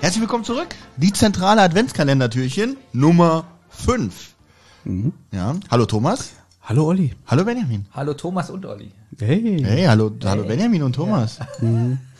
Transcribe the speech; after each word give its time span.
Herzlich 0.00 0.20
willkommen 0.22 0.44
zurück. 0.44 0.68
Die 0.96 1.12
zentrale 1.12 1.60
Adventskalendertürchen 1.62 2.76
Nummer 2.92 3.44
5. 3.68 4.34
Ja. 5.32 5.54
Hallo 5.70 5.84
Thomas. 5.86 6.30
Hallo 6.62 6.86
Olli. 6.86 7.14
Hallo 7.26 7.44
Benjamin. 7.44 7.84
Hallo 7.92 8.14
Thomas 8.14 8.48
und 8.50 8.64
Olli. 8.64 8.92
Hey. 9.18 9.60
Hey, 9.62 9.84
hallo, 9.84 10.10
hallo 10.24 10.44
Benjamin 10.44 10.82
und 10.84 10.94
Thomas. 10.94 11.38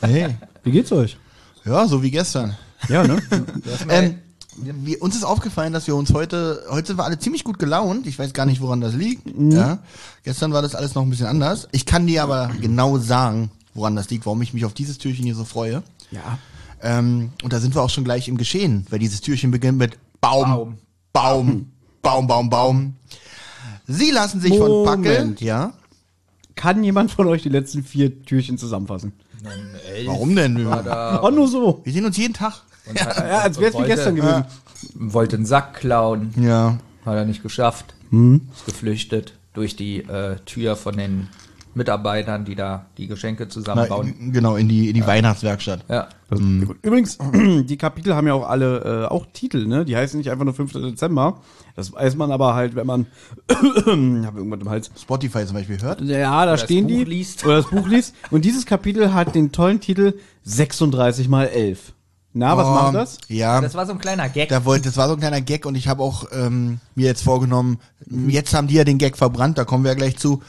Hey. 0.02 0.36
Wie 0.62 0.70
geht's 0.72 0.92
euch? 0.92 1.16
Ja, 1.64 1.86
so 1.86 2.02
wie 2.02 2.10
gestern. 2.10 2.56
Ja, 2.88 3.06
ne? 3.06 3.20
Ähm, 3.88 4.18
wir, 4.56 5.00
uns 5.00 5.16
ist 5.16 5.24
aufgefallen, 5.24 5.72
dass 5.72 5.86
wir 5.86 5.96
uns 5.96 6.12
heute, 6.12 6.64
heute 6.68 6.88
sind 6.88 6.98
wir 6.98 7.04
alle 7.04 7.18
ziemlich 7.18 7.44
gut 7.44 7.58
gelaunt. 7.58 8.06
Ich 8.06 8.18
weiß 8.18 8.34
gar 8.34 8.44
nicht, 8.44 8.60
woran 8.60 8.82
das 8.82 8.94
liegt. 8.94 9.22
Ja. 9.38 9.78
Gestern 10.22 10.52
war 10.52 10.60
das 10.60 10.74
alles 10.74 10.94
noch 10.94 11.02
ein 11.02 11.08
bisschen 11.08 11.26
anders. 11.28 11.68
Ich 11.72 11.86
kann 11.86 12.06
dir 12.06 12.22
aber 12.22 12.50
genau 12.60 12.98
sagen, 12.98 13.50
woran 13.72 13.96
das 13.96 14.10
liegt, 14.10 14.26
warum 14.26 14.42
ich 14.42 14.52
mich 14.52 14.66
auf 14.66 14.74
dieses 14.74 14.98
Türchen 14.98 15.24
hier 15.24 15.34
so 15.34 15.44
freue. 15.44 15.82
ja. 16.10 16.38
Ähm, 16.82 17.30
und 17.42 17.52
da 17.52 17.60
sind 17.60 17.74
wir 17.74 17.82
auch 17.82 17.90
schon 17.90 18.04
gleich 18.04 18.28
im 18.28 18.36
Geschehen, 18.38 18.86
weil 18.90 18.98
dieses 18.98 19.20
Türchen 19.20 19.50
beginnt 19.50 19.78
mit 19.78 19.98
Baum, 20.20 20.78
Baum, 21.12 21.70
Baum, 22.02 22.26
Baum, 22.26 22.50
Baum. 22.50 22.94
Sie 23.86 24.10
lassen 24.10 24.40
sich 24.40 24.56
von 24.56 24.84
Packel, 24.84 25.18
Moment. 25.18 25.40
ja. 25.40 25.72
Kann 26.54 26.84
jemand 26.84 27.10
von 27.10 27.26
euch 27.26 27.42
die 27.42 27.48
letzten 27.48 27.82
vier 27.82 28.22
Türchen 28.22 28.58
zusammenfassen? 28.58 29.12
Warum 30.06 30.36
denn? 30.36 30.66
War 30.68 30.82
da 30.82 31.22
Oh, 31.22 31.30
nur 31.30 31.48
so. 31.48 31.80
Wir 31.84 31.92
sehen 31.92 32.04
uns 32.04 32.16
jeden 32.18 32.34
Tag. 32.34 32.62
und 32.86 33.00
hat, 33.00 33.16
Ja, 33.16 33.38
als 33.40 33.58
wär's 33.58 33.72
wie 33.74 33.78
wollte- 33.78 33.88
gestern 33.94 34.14
gewesen. 34.16 34.44
Wollte 34.94 35.36
einen 35.36 35.46
Sack 35.46 35.74
klauen, 35.74 36.32
Ja. 36.38 36.78
hat 37.04 37.14
er 37.16 37.24
nicht 37.24 37.42
geschafft. 37.42 37.94
Ist 38.10 38.66
geflüchtet 38.66 39.34
durch 39.54 39.76
die 39.76 40.00
äh, 40.00 40.36
Tür 40.46 40.76
von 40.76 40.96
den 40.96 41.28
Mitarbeitern, 41.74 42.44
die 42.44 42.54
da 42.56 42.86
die 42.98 43.06
Geschenke 43.06 43.44
Na, 43.44 43.48
zusammenbauen. 43.48 44.32
genau, 44.32 44.56
in 44.56 44.68
die, 44.68 44.88
in 44.88 44.94
die 44.94 45.06
Weihnachtswerkstatt. 45.06 45.84
Ja. 45.88 46.08
Übrigens, 46.82 47.18
die 47.34 47.76
Kapitel 47.76 48.14
haben 48.14 48.26
ja 48.26 48.34
auch 48.34 48.48
alle 48.48 49.04
äh, 49.04 49.06
auch 49.06 49.26
Titel, 49.32 49.66
ne? 49.66 49.84
Die 49.84 49.96
heißen 49.96 50.18
nicht 50.18 50.30
einfach 50.30 50.44
nur 50.44 50.54
5. 50.54 50.72
Dezember. 50.72 51.38
Das 51.76 51.92
weiß 51.92 52.16
man 52.16 52.32
aber 52.32 52.54
halt, 52.54 52.74
wenn 52.74 52.86
man 52.86 53.06
hab 53.48 54.36
irgendwas 54.36 54.60
im 54.60 54.68
Hals. 54.68 54.90
Spotify 55.00 55.46
zum 55.46 55.54
Beispiel 55.54 55.80
hört. 55.80 56.00
Ja, 56.00 56.44
da 56.44 56.52
das 56.52 56.62
stehen 56.62 56.84
Buch 56.86 56.90
die. 56.94 57.04
liest. 57.04 57.44
Oder 57.44 57.56
das 57.58 57.66
Buch 57.70 57.86
liest. 57.88 58.14
Und 58.30 58.44
dieses 58.44 58.66
Kapitel 58.66 59.14
hat 59.14 59.34
den 59.34 59.52
tollen 59.52 59.80
Titel 59.80 60.14
36 60.44 61.28
mal 61.28 61.46
11. 61.46 61.92
Na, 62.32 62.56
was 62.56 62.66
Oh, 62.66 62.70
macht 62.70 62.94
das? 62.94 63.18
Ja. 63.28 63.60
Das 63.60 63.74
war 63.74 63.86
so 63.86 63.92
ein 63.92 63.98
kleiner 63.98 64.28
Gag. 64.28 64.48
Da 64.50 64.64
wollte, 64.64 64.84
das 64.84 64.96
war 64.96 65.08
so 65.08 65.14
ein 65.14 65.20
kleiner 65.20 65.40
Gag 65.40 65.66
und 65.66 65.74
ich 65.74 65.88
habe 65.88 66.02
auch 66.02 66.26
ähm, 66.32 66.78
mir 66.94 67.06
jetzt 67.06 67.22
vorgenommen, 67.24 67.78
jetzt 68.28 68.54
haben 68.54 68.68
die 68.68 68.74
ja 68.74 68.84
den 68.84 68.98
Gag 68.98 69.16
verbrannt, 69.16 69.58
da 69.58 69.64
kommen 69.64 69.82
wir 69.84 69.90
ja 69.90 69.96
gleich 69.96 70.16
zu. 70.16 70.40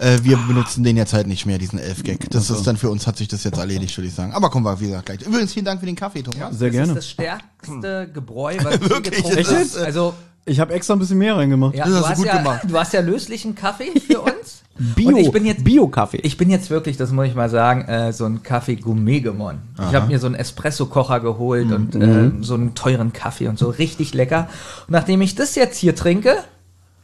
Äh, 0.00 0.18
wir 0.22 0.36
benutzen 0.38 0.82
den 0.82 0.96
jetzt 0.96 1.12
halt 1.12 1.26
nicht 1.26 1.44
mehr, 1.44 1.58
diesen 1.58 1.78
Elf-Gag. 1.78 2.30
Das 2.30 2.48
ist 2.48 2.66
dann 2.66 2.76
für 2.78 2.88
uns, 2.90 3.06
hat 3.06 3.16
sich 3.18 3.28
das 3.28 3.44
jetzt 3.44 3.58
erledigt, 3.58 3.96
würde 3.98 4.08
ich 4.08 4.14
sagen. 4.14 4.32
Aber 4.32 4.48
kommen 4.50 4.64
wir, 4.64 4.80
wie 4.80 4.86
gesagt, 4.86 5.06
gleich. 5.06 5.20
Übrigens, 5.22 5.52
vielen 5.52 5.66
Dank 5.66 5.80
für 5.80 5.86
den 5.86 5.96
Kaffee, 5.96 6.22
Thomas. 6.22 6.56
Sehr 6.58 6.68
das 6.68 6.72
gerne. 6.76 6.92
ist 6.92 6.96
das 6.96 7.08
stärkste 7.10 8.08
Gebräu, 8.12 8.56
was 8.62 8.80
Wirklich, 8.80 9.16
getrunken 9.16 9.38
ist 9.38 9.50
habe. 9.50 9.60
das, 9.60 9.76
äh, 9.76 9.84
Also, 9.84 10.14
Ich 10.46 10.58
habe 10.58 10.72
extra 10.72 10.94
ein 10.94 10.98
bisschen 11.00 11.18
mehr 11.18 11.36
reingemacht. 11.36 11.74
ja, 11.74 11.84
Das 11.84 11.92
du 11.92 11.96
hast 11.98 12.04
du 12.04 12.08
hast, 12.10 12.16
gut 12.18 12.26
ja, 12.26 12.36
gemacht. 12.38 12.60
du 12.66 12.78
hast 12.78 12.92
ja 12.94 13.00
löslichen 13.00 13.54
Kaffee 13.54 13.92
für 14.00 14.20
uns. 14.22 14.62
Bio, 14.96 15.08
Und 15.08 15.16
ich 15.18 15.30
bin 15.30 15.44
jetzt 15.44 15.62
Bio-Kaffee. 15.62 16.20
Ich 16.22 16.38
bin 16.38 16.48
jetzt 16.48 16.70
wirklich, 16.70 16.96
das 16.96 17.10
muss 17.10 17.26
ich 17.26 17.34
mal 17.34 17.50
sagen, 17.50 17.82
äh, 17.82 18.14
so 18.14 18.24
ein 18.24 18.42
Kaffee 18.42 18.76
Gourmet 18.76 19.20
gewonnen. 19.20 19.60
Ich 19.76 19.94
habe 19.94 20.06
mir 20.06 20.18
so 20.18 20.24
einen 20.26 20.36
Espresso-Kocher 20.36 21.20
geholt 21.20 21.70
und 21.70 21.94
äh, 21.94 22.30
so 22.40 22.54
einen 22.54 22.74
teuren 22.74 23.12
Kaffee 23.12 23.48
und 23.48 23.58
so 23.58 23.68
richtig 23.68 24.14
lecker. 24.14 24.48
Und 24.86 24.92
nachdem 24.92 25.20
ich 25.20 25.34
das 25.34 25.54
jetzt 25.56 25.76
hier 25.76 25.94
trinke, 25.94 26.34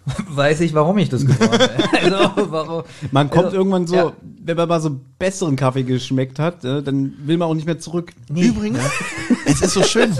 weiß 0.28 0.60
ich, 0.60 0.74
warum 0.74 0.98
ich 0.98 1.08
das 1.08 1.26
gewonnen 1.26 1.52
habe. 1.52 1.70
Also, 1.96 2.50
warum? 2.50 2.82
Man 3.10 3.30
kommt 3.30 3.46
also, 3.46 3.56
irgendwann 3.56 3.86
so, 3.86 3.96
ja. 3.96 4.12
wenn 4.44 4.56
man 4.56 4.68
mal 4.68 4.80
so 4.80 5.00
besseren 5.18 5.56
Kaffee 5.56 5.82
geschmeckt 5.82 6.38
hat, 6.38 6.64
äh, 6.64 6.82
dann 6.82 7.14
will 7.24 7.36
man 7.36 7.48
auch 7.48 7.54
nicht 7.54 7.66
mehr 7.66 7.78
zurück. 7.78 8.12
Übrigens, 8.28 8.78
es 9.46 9.62
ist 9.62 9.72
so 9.72 9.82
schön. 9.82 10.12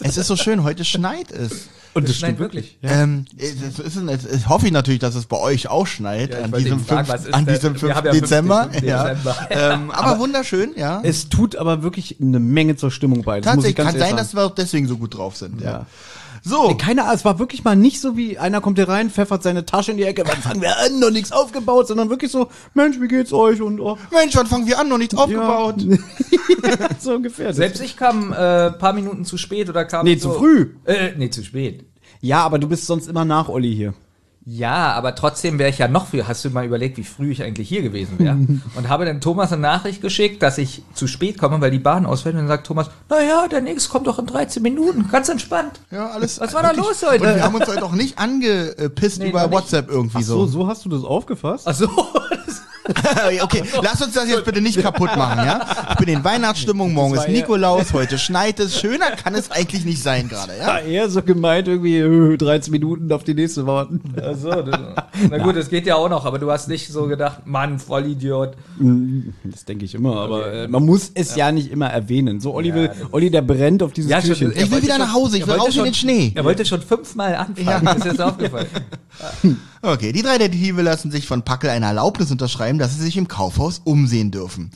Es 0.00 0.16
ist 0.16 0.26
so 0.26 0.36
schön, 0.36 0.62
heute 0.62 0.84
schneit 0.84 1.30
es. 1.30 1.68
Und 1.94 2.08
Das 2.08 2.16
schneit 2.16 2.40
wirklich. 2.40 2.76
Ähm, 2.82 3.24
es 3.38 3.78
ist, 3.78 3.78
es 3.78 4.24
es 4.24 4.48
hoffe 4.48 4.66
ich 4.66 4.72
natürlich, 4.72 4.98
dass 4.98 5.14
es 5.14 5.26
bei 5.26 5.38
euch 5.38 5.68
auch 5.68 5.86
schneit 5.86 6.32
Ja, 6.32 6.40
an 6.42 6.52
diesem, 6.52 6.80
fragen, 6.80 7.06
5, 7.06 7.08
was 7.08 7.26
ist 7.26 7.34
an 7.34 7.46
diesem 7.46 7.74
wir 7.74 7.80
5. 7.80 7.94
haben 7.94 8.06
ja 8.06 8.12
Dezember. 8.12 8.62
15. 8.64 8.88
Ja. 8.88 9.04
Dezember. 9.14 9.36
Ähm, 9.50 9.90
aber 9.92 10.18
wunderschön, 10.18 10.72
ja. 10.76 11.00
Es 11.04 11.28
tut 11.28 11.54
aber 11.54 11.84
wirklich 11.84 12.16
eine 12.20 12.40
Menge 12.40 12.74
zur 12.74 12.90
Stimmung 12.90 13.22
bei. 13.22 13.40
Das 13.40 13.54
muss 13.54 13.64
ich 13.64 13.74
Tatsächlich 13.74 13.76
ganz 13.76 13.90
kann 13.90 14.00
sein, 14.00 14.08
ehrlich 14.10 14.22
dass 14.22 14.34
wir 14.34 14.44
auch 14.44 14.54
deswegen 14.54 14.88
so 14.88 14.98
gut 14.98 15.16
drauf 15.16 15.36
sind. 15.36 15.60
Ja. 15.60 15.86
So, 16.44 16.66
sagen. 16.66 16.78
Keine 16.78 17.02
Ahnung, 17.04 17.14
es 17.14 17.24
war 17.24 17.38
wirklich 17.38 17.64
mal 17.64 17.74
nicht 17.74 18.00
so 18.00 18.16
wie 18.16 18.38
einer 18.38 18.60
kommt 18.60 18.78
hier 18.78 18.88
rein, 18.88 19.08
pfeffert 19.08 19.42
seine 19.42 19.64
Tasche 19.64 19.92
in 19.92 19.96
die 19.96 20.02
Ecke, 20.04 20.24
wann 20.26 20.36
fangen 20.42 20.60
wir 20.60 20.78
an, 20.78 21.00
noch 21.00 21.10
nichts 21.10 21.32
aufgebaut, 21.32 21.88
sondern 21.88 22.10
wirklich 22.10 22.30
so, 22.30 22.48
Mensch, 22.74 23.00
wie 23.00 23.08
geht's 23.08 23.32
euch? 23.32 23.62
Und 23.62 23.80
oh, 23.80 23.96
Mensch, 24.12 24.36
wann 24.36 24.46
fangen 24.46 24.66
wir 24.66 24.78
an? 24.78 24.88
Noch 24.88 24.98
nichts 24.98 25.14
aufgebaut. 25.14 25.76
Ja. 26.64 26.88
so 26.98 27.14
ungefähr. 27.14 27.52
Selbst 27.52 27.82
ich 27.82 27.96
kam 27.96 28.32
äh, 28.32 28.70
paar 28.72 28.92
Minuten 28.92 29.24
zu 29.24 29.36
spät 29.36 29.68
oder 29.68 29.84
kam 29.84 30.04
Nee, 30.04 30.16
so, 30.16 30.32
zu 30.32 30.38
früh. 30.38 30.70
Äh, 30.84 31.12
nee, 31.16 31.30
zu 31.30 31.42
spät. 31.44 31.84
Ja, 32.20 32.42
aber 32.42 32.58
du 32.58 32.68
bist 32.68 32.86
sonst 32.86 33.06
immer 33.06 33.24
nach 33.24 33.48
Olli 33.48 33.74
hier. 33.74 33.94
Ja, 34.46 34.92
aber 34.92 35.14
trotzdem 35.14 35.58
wäre 35.58 35.70
ich 35.70 35.78
ja 35.78 35.88
noch 35.88 36.08
früher. 36.08 36.28
Hast 36.28 36.44
du 36.44 36.50
mal 36.50 36.66
überlegt, 36.66 36.98
wie 36.98 37.02
früh 37.04 37.30
ich 37.32 37.42
eigentlich 37.42 37.66
hier 37.68 37.80
gewesen 37.82 38.18
wäre? 38.18 38.36
und 38.76 38.88
habe 38.88 39.06
dann 39.06 39.20
Thomas 39.22 39.52
eine 39.52 39.62
Nachricht 39.62 40.02
geschickt, 40.02 40.42
dass 40.42 40.58
ich 40.58 40.82
zu 40.92 41.06
spät 41.06 41.38
komme, 41.38 41.60
weil 41.62 41.70
die 41.70 41.78
Bahn 41.78 42.04
ausfällt. 42.04 42.34
Und 42.34 42.42
dann 42.42 42.48
sagt 42.48 42.66
Thomas, 42.66 42.90
naja, 43.08 43.48
der 43.48 43.62
nächste 43.62 43.88
kommt 43.90 44.06
doch 44.06 44.18
in 44.18 44.26
13 44.26 44.62
Minuten. 44.62 45.08
Ganz 45.10 45.30
entspannt. 45.30 45.80
Ja, 45.90 46.08
alles. 46.10 46.40
Was 46.40 46.52
war 46.52 46.62
da 46.62 46.72
los 46.72 47.02
heute? 47.08 47.24
Und 47.26 47.34
wir 47.36 47.42
haben 47.42 47.54
uns 47.54 47.66
heute 47.66 47.84
auch 47.84 47.92
nicht 47.92 48.18
angepisst 48.18 49.18
Nee, 49.22 49.30
über 49.30 49.42
noch 49.44 49.48
nicht. 49.50 49.58
WhatsApp 49.58 49.88
irgendwie 49.88 50.22
So, 50.22 50.44
so. 50.46 50.60
so 50.60 50.66
hast 50.66 50.84
du 50.84 50.90
das 50.90 51.04
aufgefasst? 51.04 51.66
Ach 51.66 51.74
so. 51.74 51.88
okay, 53.42 53.62
lass 53.82 54.02
uns 54.02 54.12
das 54.14 54.28
jetzt 54.28 54.44
bitte 54.44 54.60
nicht 54.60 54.80
kaputt 54.80 55.16
machen, 55.16 55.44
ja? 55.44 55.66
Ich 55.92 55.96
bin 55.96 56.08
in 56.08 56.22
Weihnachtsstimmung, 56.24 56.92
morgen 56.92 57.14
ist 57.14 57.20
war 57.20 57.28
ja- 57.28 57.32
Nikolaus, 57.40 57.92
heute 57.94 58.18
schneit 58.18 58.60
es. 58.60 58.78
Schöner 58.78 59.12
kann 59.12 59.34
es 59.34 59.50
eigentlich 59.50 59.84
nicht 59.84 60.02
sein 60.02 60.28
gerade, 60.28 60.52
ja? 60.58 60.78
Ja, 60.80 60.84
eher 60.84 61.08
so 61.10 61.22
gemeint, 61.22 61.66
irgendwie 61.68 61.98
äh, 61.98 62.36
13 62.36 62.70
Minuten 62.70 63.10
auf 63.12 63.24
die 63.24 63.34
nächste 63.34 63.66
warten. 63.66 64.02
Ach 64.18 64.34
so 64.36 64.50
das, 64.62 64.78
na 65.30 65.38
gut, 65.38 65.56
das 65.56 65.70
geht 65.70 65.86
ja 65.86 65.94
auch 65.96 66.08
noch, 66.10 66.26
aber 66.26 66.38
du 66.38 66.50
hast 66.50 66.68
nicht 66.68 66.92
so 66.92 67.06
gedacht, 67.06 67.46
Mann, 67.46 67.78
Vollidiot. 67.78 68.52
Das 69.44 69.64
denke 69.64 69.86
ich 69.86 69.94
immer, 69.94 70.16
aber 70.20 70.52
äh, 70.52 70.68
man 70.68 70.84
muss 70.84 71.10
es 71.14 71.36
ja. 71.36 71.52
nicht 71.52 71.70
immer 71.70 71.86
erwenen. 71.88 72.40
So, 72.40 72.52
Olli, 72.54 72.68
Ja, 72.68 72.74
will, 72.74 72.90
Olli 73.12 73.30
der 73.30 73.42
brennt 73.42 73.82
auf 73.82 73.92
dieses 73.92 74.10
Ja, 74.10 74.20
Türchen. 74.20 74.52
Ich 74.54 74.70
will 74.70 74.82
wieder 74.82 74.94
schon- 74.96 75.02
nach 75.02 75.14
Hause, 75.14 75.38
ich 75.38 75.46
will 75.46 75.54
raus 75.54 75.68
in 75.68 75.72
schon- 75.72 75.84
den 75.84 75.94
Schnee. 75.94 76.32
Er 76.34 76.44
wollte 76.44 76.64
schon 76.66 76.82
fünfmal 76.82 77.34
anfangen, 77.34 77.96
ist 77.96 78.04
jetzt 78.04 78.20
aufgefallen. 78.20 78.66
Okay, 79.86 80.12
die 80.12 80.22
drei 80.22 80.38
Detektive 80.38 80.80
lassen 80.80 81.10
sich 81.10 81.26
von 81.26 81.42
Packel 81.42 81.68
eine 81.68 81.84
Erlaubnis 81.84 82.30
unterschreiben, 82.30 82.78
dass 82.78 82.94
sie 82.94 83.02
sich 83.02 83.18
im 83.18 83.28
Kaufhaus 83.28 83.82
umsehen 83.84 84.30
dürfen. 84.30 84.70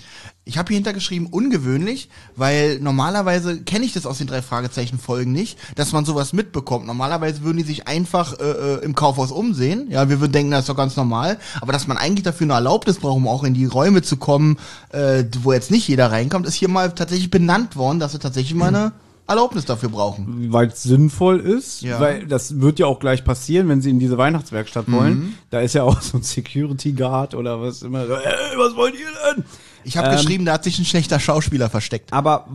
Ich 0.45 0.59
habe 0.59 0.69
hier 0.69 0.77
hintergeschrieben, 0.77 1.29
ungewöhnlich, 1.29 2.11
weil 2.37 2.79
normalerweise 2.81 3.63
kenne 3.63 3.87
ich 3.87 3.95
das 3.95 4.05
aus 4.05 4.19
den 4.19 4.27
drei 4.27 4.43
Fragezeichen 4.43 4.99
Folgen 4.99 5.33
nicht, 5.33 5.57
dass 5.77 5.93
man 5.93 6.05
sowas 6.05 6.35
mitbekommt. 6.35 6.87
Normalerweise 6.87 7.43
würden 7.43 7.57
die 7.57 7.63
sich 7.63 7.89
einfach 7.89 8.39
äh, 8.39 8.45
äh, 8.45 8.85
im 8.85 8.95
Kaufhaus 8.95 9.33
umsehen. 9.33 9.91
Ja, 9.91 10.11
wir 10.11 10.21
würden 10.21 10.33
denken, 10.33 10.51
das 10.51 10.61
ist 10.61 10.69
doch 10.69 10.77
ganz 10.77 10.95
normal. 10.95 11.39
Aber 11.63 11.73
dass 11.73 11.87
man 11.87 11.97
eigentlich 11.97 12.25
dafür 12.25 12.45
eine 12.45 12.55
Erlaubnis 12.55 12.99
braucht, 12.99 13.17
um 13.17 13.29
auch 13.29 13.45
in 13.45 13.55
die 13.55 13.65
Räume 13.65 14.03
zu 14.03 14.19
kommen, 14.19 14.59
äh, 14.91 15.25
wo 15.41 15.55
jetzt 15.55 15.71
nicht 15.71 15.89
jeder 15.89 16.13
reinkommt, 16.13 16.47
ist 16.47 16.55
hier 16.55 16.69
mal 16.69 16.95
tatsächlich 16.95 17.31
benannt 17.31 17.77
worden, 17.77 17.99
dass 17.99 18.13
sie 18.13 18.19
tatsächlich 18.19 18.55
mal 18.55 18.69
eine 18.75 18.93
Erlaubnis 19.29 19.65
dafür 19.67 19.91
brauchen. 19.91 20.51
Weil 20.53 20.69
es 20.69 20.83
sinnvoll 20.83 21.39
ist, 21.41 21.83
Ja. 21.83 22.01
weil 22.01 22.27
das 22.27 22.61
wird 22.61 22.79
ja 22.79 22.87
auch 22.87 22.99
gleich 22.99 23.25
passieren, 23.25 23.69
wenn 23.69 23.83
sie 23.83 23.91
in 23.91 23.99
diese 23.99 24.17
Weihnachtswerkstatt 24.19 24.91
wollen. 24.91 25.37
Da 25.51 25.61
ist 25.61 25.75
ja 25.75 25.83
auch 25.85 26.01
so 26.01 26.17
ein 26.19 26.23
Security 26.23 26.93
Guard 26.93 27.35
oder 27.35 27.61
was 27.61 27.83
immer. 27.83 28.07
so, 28.07 28.17
Hey, 28.17 28.57
was 28.57 28.75
wollt 28.75 28.95
ihr 28.95 29.07
denn? 29.37 29.45
Ich 29.85 29.97
habe 29.97 30.09
Ähm. 30.09 30.17
geschrieben, 30.17 30.45
da 30.47 30.55
hat 30.55 30.65
sich 30.65 30.79
ein 30.79 30.85
schlechter 30.85 31.21
Schauspieler 31.21 31.69
versteckt. 31.71 32.13
Aber 32.13 32.49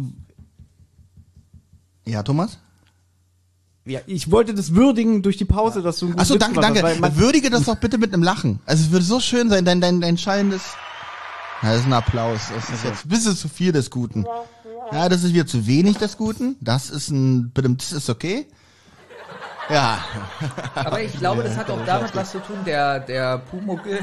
Ja, 2.05 2.23
Thomas? 2.23 2.57
ja, 3.85 3.99
ich 4.07 4.29
wollte 4.31 4.53
das 4.53 4.73
würdigen 4.75 5.21
durch 5.21 5.37
die 5.37 5.45
Pause, 5.45 5.81
dass 5.81 5.99
du 5.99 6.07
guten 6.07 6.19
Achso, 6.19 6.33
Witz 6.35 6.41
danke, 6.41 6.59
danke. 6.59 7.15
Würdige 7.17 7.49
das 7.49 7.63
doch 7.65 7.77
bitte 7.77 7.97
mit 7.97 8.13
einem 8.13 8.23
Lachen. 8.23 8.59
Also 8.65 8.83
es 8.85 8.91
würde 8.91 9.05
so 9.05 9.19
schön 9.19 9.49
sein, 9.49 9.63
dein, 9.65 9.79
dein, 9.79 10.01
dein 10.01 10.17
schallendes. 10.17 10.61
Ja, 11.63 11.69
das 11.71 11.79
ist 11.79 11.85
ein 11.85 11.93
Applaus. 11.93 12.41
Das 12.53 12.69
ist 12.69 12.83
jetzt 12.83 13.05
ein 13.05 13.09
bisschen 13.09 13.35
zu 13.35 13.47
viel 13.47 13.71
des 13.71 13.89
Guten. 13.89 14.25
Ja, 14.91 15.07
das 15.07 15.23
ist 15.23 15.33
wieder 15.33 15.47
zu 15.47 15.65
wenig 15.65 15.97
des 15.97 16.17
Guten. 16.17 16.57
Das 16.59 16.89
ist 16.89 17.09
ein, 17.09 17.51
das 17.53 17.93
ist 17.93 18.09
okay. 18.09 18.47
Ja, 19.69 20.03
Aber 20.75 21.01
ich 21.01 21.17
glaube, 21.17 21.41
das 21.41 21.55
hat 21.55 21.69
auch 21.69 21.79
damit 21.85 22.13
was 22.13 22.31
zu 22.31 22.39
tun, 22.39 22.57
der, 22.65 22.99
der 22.99 23.37
Pumuckel, 23.37 23.99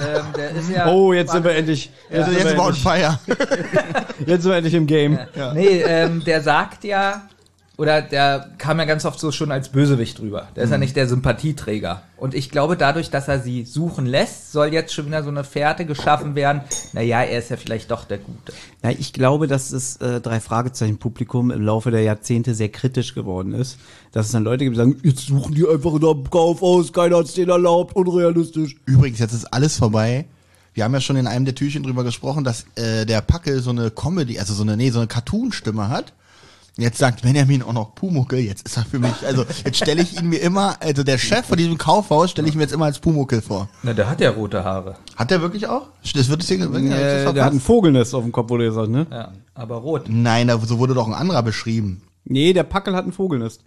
ähm, 0.00 0.26
der 0.36 0.50
ist 0.50 0.70
ja... 0.70 0.86
Oh, 0.86 1.12
jetzt 1.12 1.32
sind 1.32 1.42
wir 1.42 1.56
endlich. 1.56 1.90
Jetzt, 2.08 2.28
also 2.28 2.30
sind, 2.30 2.38
jetzt 2.38 2.44
wir 2.44 2.52
ist 2.52 2.60
on 2.60 2.66
endlich 2.68 2.82
fire. 2.84 3.18
jetzt 4.26 4.42
sind 4.42 4.52
wir 4.52 4.56
endlich 4.56 4.74
im 4.74 4.86
Game. 4.86 5.18
Nee, 5.54 5.82
ähm, 5.82 6.22
der 6.24 6.40
sagt 6.40 6.84
ja, 6.84 7.22
oder 7.78 8.02
der 8.02 8.50
kam 8.58 8.78
ja 8.78 8.84
ganz 8.84 9.04
oft 9.04 9.18
so 9.18 9.32
schon 9.32 9.50
als 9.50 9.70
Bösewicht 9.70 10.18
drüber. 10.18 10.48
Der 10.54 10.64
ist 10.64 10.68
Mhm. 10.68 10.72
ja 10.74 10.78
nicht 10.78 10.94
der 10.96 11.08
Sympathieträger. 11.08 12.02
Und 12.18 12.34
ich 12.34 12.50
glaube, 12.50 12.76
dadurch, 12.76 13.10
dass 13.10 13.28
er 13.28 13.40
sie 13.40 13.64
suchen 13.64 14.06
lässt, 14.06 14.52
soll 14.52 14.72
jetzt 14.72 14.92
schon 14.94 15.06
wieder 15.06 15.22
so 15.22 15.30
eine 15.30 15.42
Fährte 15.42 15.86
geschaffen 15.86 16.34
werden. 16.34 16.60
Naja, 16.92 17.22
er 17.22 17.38
ist 17.38 17.50
ja 17.50 17.56
vielleicht 17.56 17.90
doch 17.90 18.04
der 18.04 18.18
Gute. 18.18 18.52
Ja, 18.84 18.90
ich 18.90 19.12
glaube, 19.12 19.46
dass 19.48 19.70
das 19.70 19.96
äh, 19.96 20.20
drei 20.20 20.38
Fragezeichen 20.38 20.98
Publikum 20.98 21.50
im 21.50 21.62
Laufe 21.62 21.90
der 21.90 22.02
Jahrzehnte 22.02 22.54
sehr 22.54 22.68
kritisch 22.68 23.14
geworden 23.14 23.54
ist. 23.54 23.78
Dass 24.12 24.26
es 24.26 24.32
dann 24.32 24.44
Leute 24.44 24.64
gibt, 24.64 24.76
die 24.76 24.78
sagen, 24.78 25.00
jetzt 25.02 25.26
suchen 25.26 25.54
die 25.54 25.66
einfach 25.66 25.94
in 25.94 26.00
der 26.00 26.14
Kaufhaus, 26.30 26.92
keiner 26.92 27.16
hat's 27.18 27.32
denen 27.34 27.50
erlaubt, 27.50 27.96
unrealistisch. 27.96 28.76
Übrigens, 28.84 29.18
jetzt 29.18 29.32
ist 29.32 29.46
alles 29.46 29.76
vorbei. 29.78 30.26
Wir 30.74 30.84
haben 30.84 30.94
ja 30.94 31.00
schon 31.00 31.16
in 31.16 31.26
einem 31.26 31.44
der 31.44 31.54
Türchen 31.54 31.82
drüber 31.82 32.04
gesprochen, 32.04 32.44
dass 32.44 32.64
äh, 32.76 33.04
der 33.06 33.20
Packel 33.22 33.60
so 33.60 33.70
eine 33.70 33.90
Comedy, 33.90 34.38
also 34.38 34.54
so 34.54 34.62
eine, 34.62 34.76
nee, 34.76 34.90
so 34.90 35.00
eine 35.00 35.08
Cartoon-Stimme 35.08 35.88
hat. 35.88 36.12
Jetzt 36.78 36.96
sagt 36.98 37.20
Benjamin 37.20 37.62
auch 37.62 37.74
noch 37.74 37.94
Pumuckel, 37.94 38.38
jetzt 38.38 38.66
ist 38.66 38.78
er 38.78 38.84
für 38.86 38.98
mich, 38.98 39.12
also 39.26 39.44
jetzt 39.64 39.76
stelle 39.76 40.00
ich 40.00 40.16
ihn 40.18 40.30
mir 40.30 40.38
immer, 40.38 40.76
also 40.80 41.02
der 41.02 41.18
Chef 41.18 41.44
von 41.44 41.58
diesem 41.58 41.76
Kaufhaus 41.76 42.30
stelle 42.30 42.48
ich 42.48 42.54
mir 42.54 42.62
jetzt 42.62 42.72
immer 42.72 42.86
als 42.86 42.98
Pumuckel 42.98 43.42
vor. 43.42 43.68
Na, 43.82 43.92
der 43.92 44.08
hat 44.08 44.22
ja 44.22 44.30
rote 44.30 44.64
Haare. 44.64 44.96
Hat 45.16 45.30
der 45.30 45.42
wirklich 45.42 45.66
auch? 45.66 45.88
Das 46.14 46.28
wird 46.30 46.42
es 46.42 46.48
hier, 46.48 46.60
Äh, 46.62 47.32
der 47.34 47.44
hat 47.44 47.52
ein 47.52 47.60
Vogelnest 47.60 48.14
auf 48.14 48.22
dem 48.22 48.32
Kopf, 48.32 48.48
wurde 48.48 48.64
gesagt, 48.64 48.88
ne? 48.88 49.06
Ja, 49.10 49.32
aber 49.52 49.76
rot. 49.76 50.04
Nein, 50.08 50.48
da, 50.48 50.58
so 50.58 50.78
wurde 50.78 50.94
doch 50.94 51.06
ein 51.06 51.12
anderer 51.12 51.42
beschrieben. 51.42 52.00
Nee, 52.24 52.54
der 52.54 52.62
Packel 52.62 52.96
hat 52.96 53.04
ein 53.04 53.12
Vogelnest. 53.12 53.60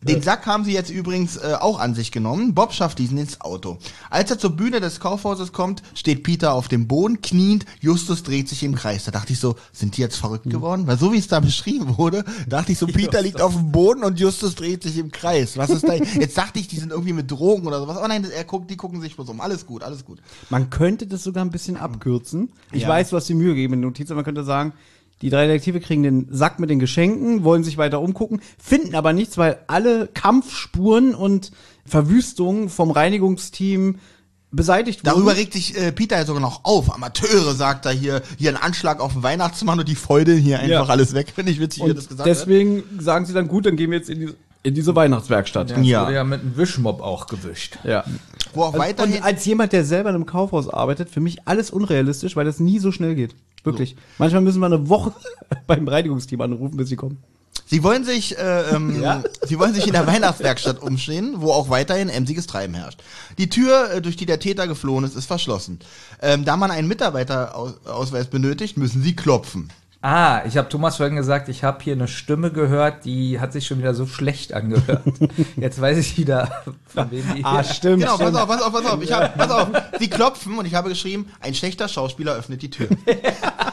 Den 0.00 0.22
Sack 0.22 0.46
haben 0.46 0.64
sie 0.64 0.72
jetzt 0.72 0.90
übrigens 0.90 1.36
äh, 1.36 1.54
auch 1.58 1.80
an 1.80 1.94
sich 1.96 2.12
genommen. 2.12 2.54
Bob 2.54 2.72
schafft 2.72 3.00
diesen 3.00 3.18
ins 3.18 3.40
Auto. 3.40 3.78
Als 4.10 4.30
er 4.30 4.38
zur 4.38 4.50
Bühne 4.56 4.78
des 4.80 5.00
Kaufhauses 5.00 5.52
kommt, 5.52 5.82
steht 5.94 6.22
Peter 6.22 6.52
auf 6.54 6.68
dem 6.68 6.86
Boden, 6.86 7.20
kniend. 7.20 7.66
Justus 7.80 8.22
dreht 8.22 8.48
sich 8.48 8.62
im 8.62 8.76
Kreis. 8.76 9.04
Da 9.04 9.10
dachte 9.10 9.32
ich 9.32 9.40
so, 9.40 9.56
sind 9.72 9.96
die 9.96 10.00
jetzt 10.00 10.16
verrückt 10.16 10.48
geworden? 10.48 10.86
Weil 10.86 10.98
so 10.98 11.12
wie 11.12 11.18
es 11.18 11.26
da 11.26 11.40
beschrieben 11.40 11.98
wurde, 11.98 12.24
dachte 12.48 12.70
ich 12.72 12.78
so, 12.78 12.86
Peter 12.86 13.20
liegt 13.20 13.42
auf 13.42 13.54
dem 13.54 13.72
Boden 13.72 14.04
und 14.04 14.20
Justus 14.20 14.54
dreht 14.54 14.84
sich 14.84 14.96
im 14.98 15.10
Kreis. 15.10 15.56
Was 15.56 15.70
ist 15.70 15.86
da? 15.86 15.94
Jetzt 15.94 16.38
dachte 16.38 16.60
ich, 16.60 16.68
die 16.68 16.78
sind 16.78 16.92
irgendwie 16.92 17.12
mit 17.12 17.28
Drogen 17.28 17.66
oder 17.66 17.80
sowas. 17.80 17.96
Aber 17.96 18.06
nein, 18.08 18.24
er 18.24 18.44
guckt, 18.44 18.70
die 18.70 18.76
gucken 18.76 19.00
sich 19.00 19.16
bloß 19.16 19.28
um. 19.30 19.40
Alles 19.40 19.66
gut, 19.66 19.82
alles 19.82 20.04
gut. 20.04 20.20
Man 20.48 20.70
könnte 20.70 21.08
das 21.08 21.24
sogar 21.24 21.44
ein 21.44 21.50
bisschen 21.50 21.76
abkürzen. 21.76 22.52
Ich 22.72 22.82
Ja. 22.82 22.88
weiß, 22.88 23.10
du 23.10 23.16
hast 23.16 23.28
die 23.28 23.34
Mühe 23.34 23.48
gegeben 23.54 23.74
in 23.74 23.80
den 23.80 23.88
Notizen, 23.88 24.14
man 24.14 24.24
könnte 24.24 24.44
sagen, 24.44 24.72
die 25.22 25.30
drei 25.30 25.46
Detektive 25.46 25.80
kriegen 25.80 26.02
den 26.02 26.28
Sack 26.30 26.58
mit 26.60 26.70
den 26.70 26.78
Geschenken, 26.78 27.42
wollen 27.44 27.64
sich 27.64 27.76
weiter 27.78 28.00
umgucken, 28.00 28.40
finden 28.62 28.94
aber 28.94 29.12
nichts, 29.12 29.36
weil 29.36 29.58
alle 29.66 30.06
Kampfspuren 30.08 31.14
und 31.14 31.50
Verwüstungen 31.84 32.68
vom 32.68 32.90
Reinigungsteam 32.90 33.98
beseitigt 34.50 35.00
wurden. 35.00 35.14
Darüber 35.14 35.36
regt 35.36 35.52
sich 35.52 35.76
äh, 35.76 35.92
Peter 35.92 36.16
ja 36.16 36.24
sogar 36.24 36.40
noch 36.40 36.64
auf. 36.64 36.94
Amateure, 36.94 37.54
sagt 37.54 37.84
er 37.86 37.92
hier. 37.92 38.22
Hier 38.38 38.50
ein 38.50 38.56
Anschlag 38.56 39.00
auf 39.00 39.12
den 39.12 39.22
Weihnachtsmann 39.22 39.78
und 39.78 39.88
die 39.88 39.94
feudeln 39.94 40.38
hier 40.38 40.58
einfach 40.60 40.86
Ja. 40.86 40.92
alles 40.92 41.14
weg. 41.14 41.32
Finde 41.34 41.52
ich 41.52 41.60
witzig, 41.60 41.82
wie 41.82 41.86
er 41.86 41.90
und 41.90 41.96
das 41.98 42.08
gesagt 42.08 42.20
hat. 42.20 42.26
deswegen 42.26 42.82
sagen 42.98 43.26
sie 43.26 43.32
dann, 43.34 43.48
gut, 43.48 43.66
dann 43.66 43.76
gehen 43.76 43.90
wir 43.90 43.98
jetzt 43.98 44.08
in, 44.08 44.20
die, 44.20 44.34
in 44.62 44.74
diese 44.74 44.94
Weihnachtswerkstatt. 44.94 45.70
Ja. 45.70 45.78
Ja. 45.80 46.02
Wurde 46.04 46.14
ja 46.14 46.24
mit 46.24 46.40
einem 46.40 46.56
Wischmob 46.56 47.02
auch 47.02 47.26
gewischt. 47.26 47.78
Ja. 47.84 48.04
Wo 48.54 48.62
auch 48.62 48.78
weiterhin... 48.78 49.16
Und 49.16 49.22
als 49.22 49.44
jemand, 49.44 49.72
der 49.74 49.84
selber 49.84 50.08
in 50.08 50.14
einem 50.14 50.26
Kaufhaus 50.26 50.68
arbeitet, 50.70 51.10
für 51.10 51.20
mich 51.20 51.46
alles 51.46 51.70
unrealistisch, 51.70 52.34
weil 52.34 52.46
das 52.46 52.58
nie 52.58 52.78
so 52.78 52.90
schnell 52.90 53.14
geht. 53.14 53.34
Wirklich. 53.72 53.96
Manchmal 54.18 54.42
müssen 54.42 54.60
wir 54.60 54.66
eine 54.66 54.88
Woche 54.88 55.12
beim 55.66 55.86
Reinigungsteam 55.86 56.40
anrufen, 56.40 56.76
bis 56.76 56.88
sie 56.88 56.96
kommen. 56.96 57.18
Sie 57.66 57.82
wollen 57.82 58.04
sich, 58.04 58.38
äh, 58.38 58.70
ähm, 58.74 59.04
sie 59.42 59.58
wollen 59.58 59.74
sich 59.74 59.86
in 59.86 59.92
der 59.92 60.06
Weihnachtswerkstatt 60.06 60.80
umstehen, 60.80 61.34
wo 61.36 61.52
auch 61.52 61.68
weiterhin 61.68 62.08
emsiges 62.08 62.46
Treiben 62.46 62.74
herrscht. 62.74 63.02
Die 63.36 63.50
Tür, 63.50 63.92
äh, 63.92 64.02
durch 64.02 64.16
die 64.16 64.26
der 64.26 64.40
Täter 64.40 64.66
geflohen 64.66 65.04
ist, 65.04 65.16
ist 65.16 65.26
verschlossen. 65.26 65.78
Ähm, 66.22 66.44
da 66.44 66.56
man 66.56 66.70
einen 66.70 66.88
Mitarbeiterausweis 66.88 68.28
benötigt, 68.28 68.78
müssen 68.78 69.02
sie 69.02 69.14
klopfen. 69.14 69.70
Ah, 70.00 70.42
ich 70.46 70.56
habe 70.56 70.68
Thomas 70.68 70.96
vorhin 70.96 71.16
gesagt, 71.16 71.48
ich 71.48 71.64
habe 71.64 71.82
hier 71.82 71.94
eine 71.94 72.06
Stimme 72.06 72.52
gehört, 72.52 73.04
die 73.04 73.40
hat 73.40 73.52
sich 73.52 73.66
schon 73.66 73.78
wieder 73.78 73.94
so 73.94 74.06
schlecht 74.06 74.52
angehört. 74.52 75.02
Jetzt 75.56 75.80
weiß 75.80 75.98
ich 75.98 76.16
wieder, 76.16 76.62
von 76.86 77.10
wem 77.10 77.24
die. 77.34 77.44
Ah, 77.44 77.64
stimmt. 77.64 78.02
Genau, 78.02 78.16
pass 78.16 78.32
auf, 78.32 78.46
pass 78.46 78.62
auf, 78.62 78.72
pass 78.72 78.86
auf. 78.86 79.02
Ich 79.02 79.12
hab, 79.12 79.36
pass 79.36 79.50
auf. 79.50 79.68
Sie 79.98 80.08
klopfen 80.08 80.56
und 80.56 80.66
ich 80.66 80.76
habe 80.76 80.88
geschrieben, 80.88 81.28
ein 81.40 81.52
schlechter 81.52 81.88
Schauspieler 81.88 82.36
öffnet 82.36 82.62
die 82.62 82.70
Tür. 82.70 82.86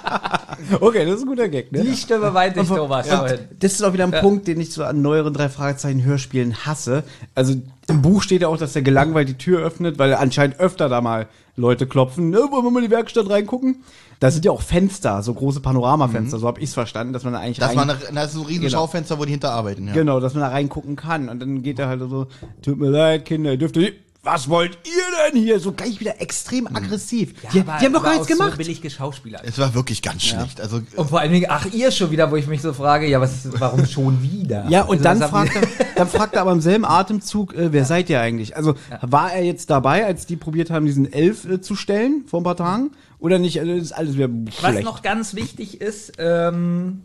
Okay, 0.79 1.05
das 1.05 1.15
ist 1.15 1.21
ein 1.23 1.27
guter 1.27 1.47
Gag, 1.49 1.71
ne? 1.71 1.81
Die 1.83 1.95
Stimme 1.95 2.31
meinte 2.31 2.61
ich, 2.61 2.67
Thomas. 2.67 3.07
vorhin. 3.07 3.39
Das 3.59 3.73
ist 3.73 3.83
auch 3.83 3.93
wieder 3.93 4.05
ein 4.05 4.11
Punkt, 4.11 4.47
den 4.47 4.59
ich 4.59 4.71
so 4.71 4.83
an 4.83 5.01
neueren 5.01 5.33
drei 5.33 5.49
Fragezeichen 5.49 6.03
Hörspielen 6.03 6.65
hasse. 6.65 7.03
Also 7.35 7.55
im 7.87 8.01
Buch 8.01 8.23
steht 8.23 8.41
ja 8.41 8.47
auch, 8.47 8.57
dass 8.57 8.73
der 8.73 8.81
gelangweilt 8.81 9.29
die 9.29 9.37
Tür 9.37 9.59
öffnet, 9.61 9.99
weil 9.99 10.13
anscheinend 10.15 10.59
öfter 10.59 10.89
da 10.89 11.01
mal 11.01 11.27
Leute 11.55 11.85
klopfen. 11.87 12.29
Ne, 12.29 12.37
wollen 12.51 12.63
wir 12.63 12.71
mal 12.71 12.83
in 12.83 12.89
die 12.89 12.95
Werkstatt 12.95 13.29
reingucken? 13.29 13.83
Da 14.19 14.31
sind 14.31 14.45
ja 14.45 14.51
auch 14.51 14.61
Fenster, 14.61 15.21
so 15.23 15.33
große 15.33 15.59
Panoramafenster. 15.59 16.39
So 16.39 16.47
habe 16.47 16.59
ich 16.61 16.69
es 16.69 16.73
verstanden, 16.73 17.13
dass 17.13 17.23
man 17.23 17.33
da 17.33 17.39
eigentlich 17.39 17.59
Das, 17.59 17.69
rein 17.69 17.77
war 17.77 17.83
eine, 17.83 17.97
das 18.13 18.27
ist 18.27 18.33
so 18.33 18.41
ein 18.41 18.45
riesen 18.47 18.61
Genau. 18.63 18.77
Schaufenster, 18.77 19.19
wo 19.19 19.25
die 19.25 19.31
hinterarbeiten. 19.31 19.87
Ja. 19.87 19.93
Genau, 19.93 20.19
dass 20.19 20.33
man 20.33 20.41
da 20.41 20.49
reingucken 20.49 20.95
kann. 20.95 21.29
Und 21.29 21.39
dann 21.41 21.61
geht 21.63 21.77
er 21.79 21.87
halt 21.89 21.99
so, 22.09 22.27
tut 22.61 22.79
mir 22.79 22.89
leid, 22.89 23.25
Kinder, 23.25 23.51
ihr 23.51 23.57
dürft 23.57 23.75
nicht. 23.75 23.93
Was 24.23 24.49
wollt 24.49 24.77
ihr 24.85 25.04
denn 25.31 25.41
hier? 25.41 25.59
So 25.59 25.71
gleich 25.71 25.99
wieder 25.99 26.21
extrem 26.21 26.67
aggressiv. 26.67 27.33
die, 27.53 27.61
aber- 27.61 27.77
die 27.79 27.85
haben 27.85 27.93
doch 27.93 28.03
gar 28.03 28.13
nichts 28.13 28.27
gemacht. 28.27 28.51
So 28.51 28.57
billig 28.57 28.81
geschauspielert. 28.81 29.43
Es 29.45 29.57
war 29.57 29.73
wirklich 29.73 30.01
ganz 30.01 30.23
schlecht. 30.23 30.61
Also, 30.61 30.81
Und 30.95 31.09
vor 31.09 31.19
allen 31.19 31.31
Dingen, 31.31 31.47
ach, 31.49 31.65
ihr 31.71 31.91
schon 31.91 32.11
wieder, 32.11 32.31
wo 32.31 32.35
ich 32.35 32.47
mich 32.47 32.61
so 32.61 32.73
frage, 32.73 33.07
ja, 33.07 33.19
was, 33.21 33.47
warum 33.59 33.85
schon 33.85 34.21
wieder? 34.21 34.65
Ja, 34.69 34.83
und 34.83 35.05
Also, 35.05 35.21
dann 35.21 35.29
fragt, 35.29 35.55
er, 35.55 35.61
dann 35.95 36.07
fragt 36.07 36.35
er 36.35 36.41
aber 36.41 36.51
im 36.51 36.61
selben 36.61 36.85
Atemzug, 36.85 37.53
äh, 37.55 37.71
wer 37.73 37.85
seid 37.85 38.09
ihr 38.09 38.19
eigentlich? 38.21 38.55
Also 38.55 38.75
war 39.01 39.33
er 39.33 39.43
jetzt 39.43 39.69
dabei, 39.69 40.05
als 40.05 40.25
die 40.25 40.35
probiert 40.35 40.69
haben, 40.69 40.85
diesen 40.85 41.11
Elf 41.11 41.45
äh, 41.45 41.61
zu 41.61 41.75
stellen 41.75 42.23
vor 42.27 42.41
ein 42.41 42.43
paar 42.43 42.57
Tagen? 42.57 42.91
Oder 43.19 43.39
nicht? 43.39 43.59
Also, 43.59 43.73
das 43.73 43.83
ist 43.83 43.91
alles 43.91 44.15
wieder 44.15 44.29
Was 44.29 44.55
schlecht. 44.55 44.83
noch 44.83 45.01
ganz 45.01 45.33
wichtig 45.35 45.81
ist, 45.81 46.13
ähm, 46.19 47.01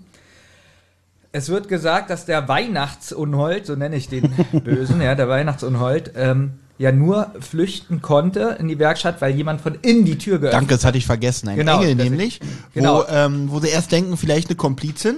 es 1.33 1.49
wird 1.49 1.69
gesagt, 1.69 2.11
dass 2.11 2.27
der 2.27 2.49
Weihnachtsunhold, 2.49 3.65
so 3.65 3.77
nenne 3.77 3.95
ich 3.97 4.09
den 4.09 4.31
Bösen, 4.65 5.01
ja, 5.01 5.15
der 5.15 5.29
Weihnachtsunhold, 5.29 6.13
ähm, 6.17 6.55
ja 6.81 6.93
nur 6.93 7.31
flüchten 7.41 8.01
konnte 8.01 8.57
in 8.59 8.67
die 8.67 8.79
Werkstatt, 8.79 9.21
weil 9.21 9.35
jemand 9.37 9.61
von 9.61 9.75
innen 9.83 10.07
die 10.07 10.17
Tür 10.17 10.39
geöffnet 10.39 10.63
Danke, 10.63 10.75
das 10.75 10.85
hatte 10.87 10.97
ich 10.97 11.05
vergessen. 11.05 11.51
Ein 11.51 11.57
Genau, 11.57 11.83
Engel 11.83 11.95
nämlich, 11.95 12.41
genau. 12.73 13.01
wo, 13.01 13.05
ähm, 13.13 13.51
wo 13.51 13.61
sie 13.61 13.69
erst 13.69 13.93
denken, 13.93 14.17
vielleicht 14.17 14.49
eine 14.49 14.57
Komplizin, 14.57 15.17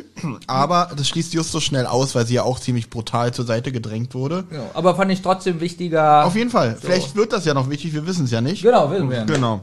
aber 0.49 0.91
das 0.97 1.07
schließt 1.07 1.33
just 1.35 1.53
so 1.53 1.61
schnell 1.61 1.87
aus, 1.87 2.17
weil 2.17 2.27
sie 2.27 2.35
ja 2.35 2.43
auch 2.43 2.59
ziemlich 2.59 2.91
brutal 2.91 3.33
zur 3.33 3.45
Seite 3.45 3.71
gedrängt 3.71 4.13
wurde. 4.13 4.43
Genau, 4.51 4.71
aber 4.75 4.97
fand 4.97 5.13
ich 5.13 5.23
trotzdem 5.23 5.61
wichtiger. 5.61 6.25
Auf 6.27 6.35
jeden 6.35 6.51
Fall. 6.51 6.77
Vielleicht 6.81 7.15
wird 7.15 7.33
das 7.33 7.45
ja 7.45 7.55
noch 7.55 7.71
wichtig, 7.71 7.95
wir 7.95 8.09
wissen 8.09 8.25
es 8.25 8.33
ja 8.33 8.41
nicht. 8.41 8.63
Genau, 8.63 8.91
wissen 8.91 9.09
wir. 9.09 9.25
Genau. 9.25 9.61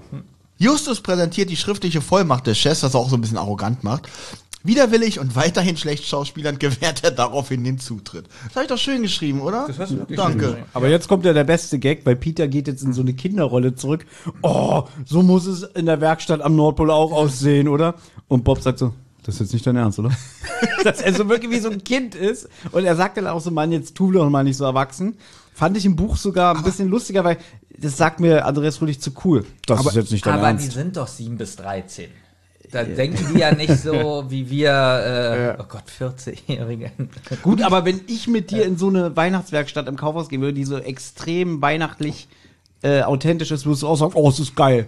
Justus 0.58 1.02
präsentiert 1.02 1.50
die 1.50 1.58
schriftliche 1.58 2.00
Vollmacht 2.02 2.48
des 2.48 2.58
Chefs, 2.58 2.82
was 2.84 2.94
er 2.94 3.00
auch 3.02 3.10
so 3.10 3.18
ein 3.18 3.22
bisschen 3.22 3.38
arrogant 3.38 3.84
macht. 3.84 4.08
Widerwillig 4.70 5.20
und 5.20 5.36
weiterhin 5.36 5.78
schlecht 5.78 6.06
Schauspielern 6.06 6.60
gewährt 6.60 7.04
er 7.04 7.10
daraufhin 7.12 7.64
den 7.64 7.80
Zutritt. 7.80 8.28
Das 8.46 8.56
habe 8.56 8.66
ich 8.66 8.70
doch 8.70 8.78
schön 8.78 9.02
geschrieben, 9.02 9.42
oder? 9.42 9.66
Das 9.68 9.80
hast 9.80 9.92
du 9.92 9.98
wirklich 9.98 10.20
schön 10.20 10.28
Danke. 10.28 10.46
geschrieben. 10.46 10.66
Aber 10.74 10.90
jetzt 10.90 11.08
kommt 11.08 11.26
ja 11.26 11.34
der 11.34 11.44
beste 11.44 11.80
Gag, 11.80 12.06
weil 12.06 12.16
Peter 12.16 12.48
geht 12.48 12.68
jetzt 12.68 12.84
in 12.84 12.94
so 12.94 13.02
eine 13.02 13.14
Kinderrolle 13.14 13.74
zurück. 13.74 14.06
Oh, 14.44 14.84
so 15.06 15.24
muss 15.24 15.48
es 15.48 15.64
in 15.64 15.88
der 15.88 16.02
Werkstatt 16.02 16.42
am 16.42 16.56
Nordpol 16.56 16.92
auch 16.92 17.12
aussehen, 17.12 17.68
oder? 17.68 17.96
Und 18.28 18.44
Bob 18.44 18.62
sagt 18.62 18.78
so, 18.78 18.94
das 19.24 19.36
ist 19.36 19.42
jetzt 19.42 19.54
nicht 19.54 19.66
dein 19.68 19.76
Ernst, 19.76 19.98
oder? 19.98 20.12
Dass 20.84 21.02
er 21.02 21.14
so 21.14 21.28
wirklich 21.30 21.52
wie 21.52 21.60
so 21.60 21.70
ein 21.70 21.84
Kind 21.84 22.14
ist. 22.14 22.48
Und 22.72 22.86
er 22.86 22.96
sagt 22.96 23.18
dann 23.18 23.28
auch 23.28 23.42
so, 23.42 23.50
Mann, 23.52 23.72
jetzt 23.72 23.96
tu 23.96 24.12
doch 24.12 24.30
mal 24.30 24.44
nicht 24.44 24.58
so 24.58 24.66
erwachsen. 24.66 25.18
Fand 25.54 25.78
ich 25.78 25.86
im 25.86 25.96
Buch 25.96 26.16
sogar 26.16 26.56
ein 26.56 26.64
bisschen 26.64 26.88
lustiger, 26.90 27.24
weil 27.24 27.38
das 27.78 27.98
sagt 27.98 28.20
mir 28.20 28.46
Andreas 28.46 28.78
Fröhlich 28.78 29.02
zu 29.02 29.12
cool. 29.26 29.46
Das 29.66 29.86
ist 29.86 29.96
jetzt 29.96 30.12
nicht 30.12 30.26
dein 30.26 30.36
Aber 30.36 30.54
die 30.54 30.64
Ernst. 30.64 30.72
sind 30.72 30.96
doch 30.96 31.08
7 31.08 31.38
bis 31.38 31.56
13. 31.58 32.10
Da 32.72 32.84
denken 32.84 33.34
die 33.34 33.40
ja 33.40 33.54
nicht 33.54 33.78
so 33.78 34.26
wie 34.30 34.50
wir, 34.50 35.56
äh, 35.58 35.62
oh 35.62 35.66
Gott, 35.68 35.84
40-Jährigen. 36.00 37.10
Gut, 37.42 37.62
aber 37.62 37.86
wenn 37.86 38.02
ich 38.08 38.28
mit 38.28 38.52
dir 38.52 38.66
in 38.66 38.78
so 38.78 38.90
eine 38.90 39.16
Weihnachtswerkstatt 39.16 39.88
im 39.88 39.96
Kaufhaus 39.96 40.30
gehen 40.30 40.42
würde, 40.42 40.54
die 40.54 40.66
so 40.66 40.78
extrem 40.78 41.62
weihnachtlich 41.62 42.28
äh, 42.84 43.02
authentisch 43.02 43.52
ist, 43.52 43.66
würdest 43.66 43.84
du 43.84 43.88
auch 43.88 43.96
sagen, 43.96 44.14
oh, 44.16 44.30
es 44.30 44.40
ist 44.40 44.56
geil. 44.56 44.88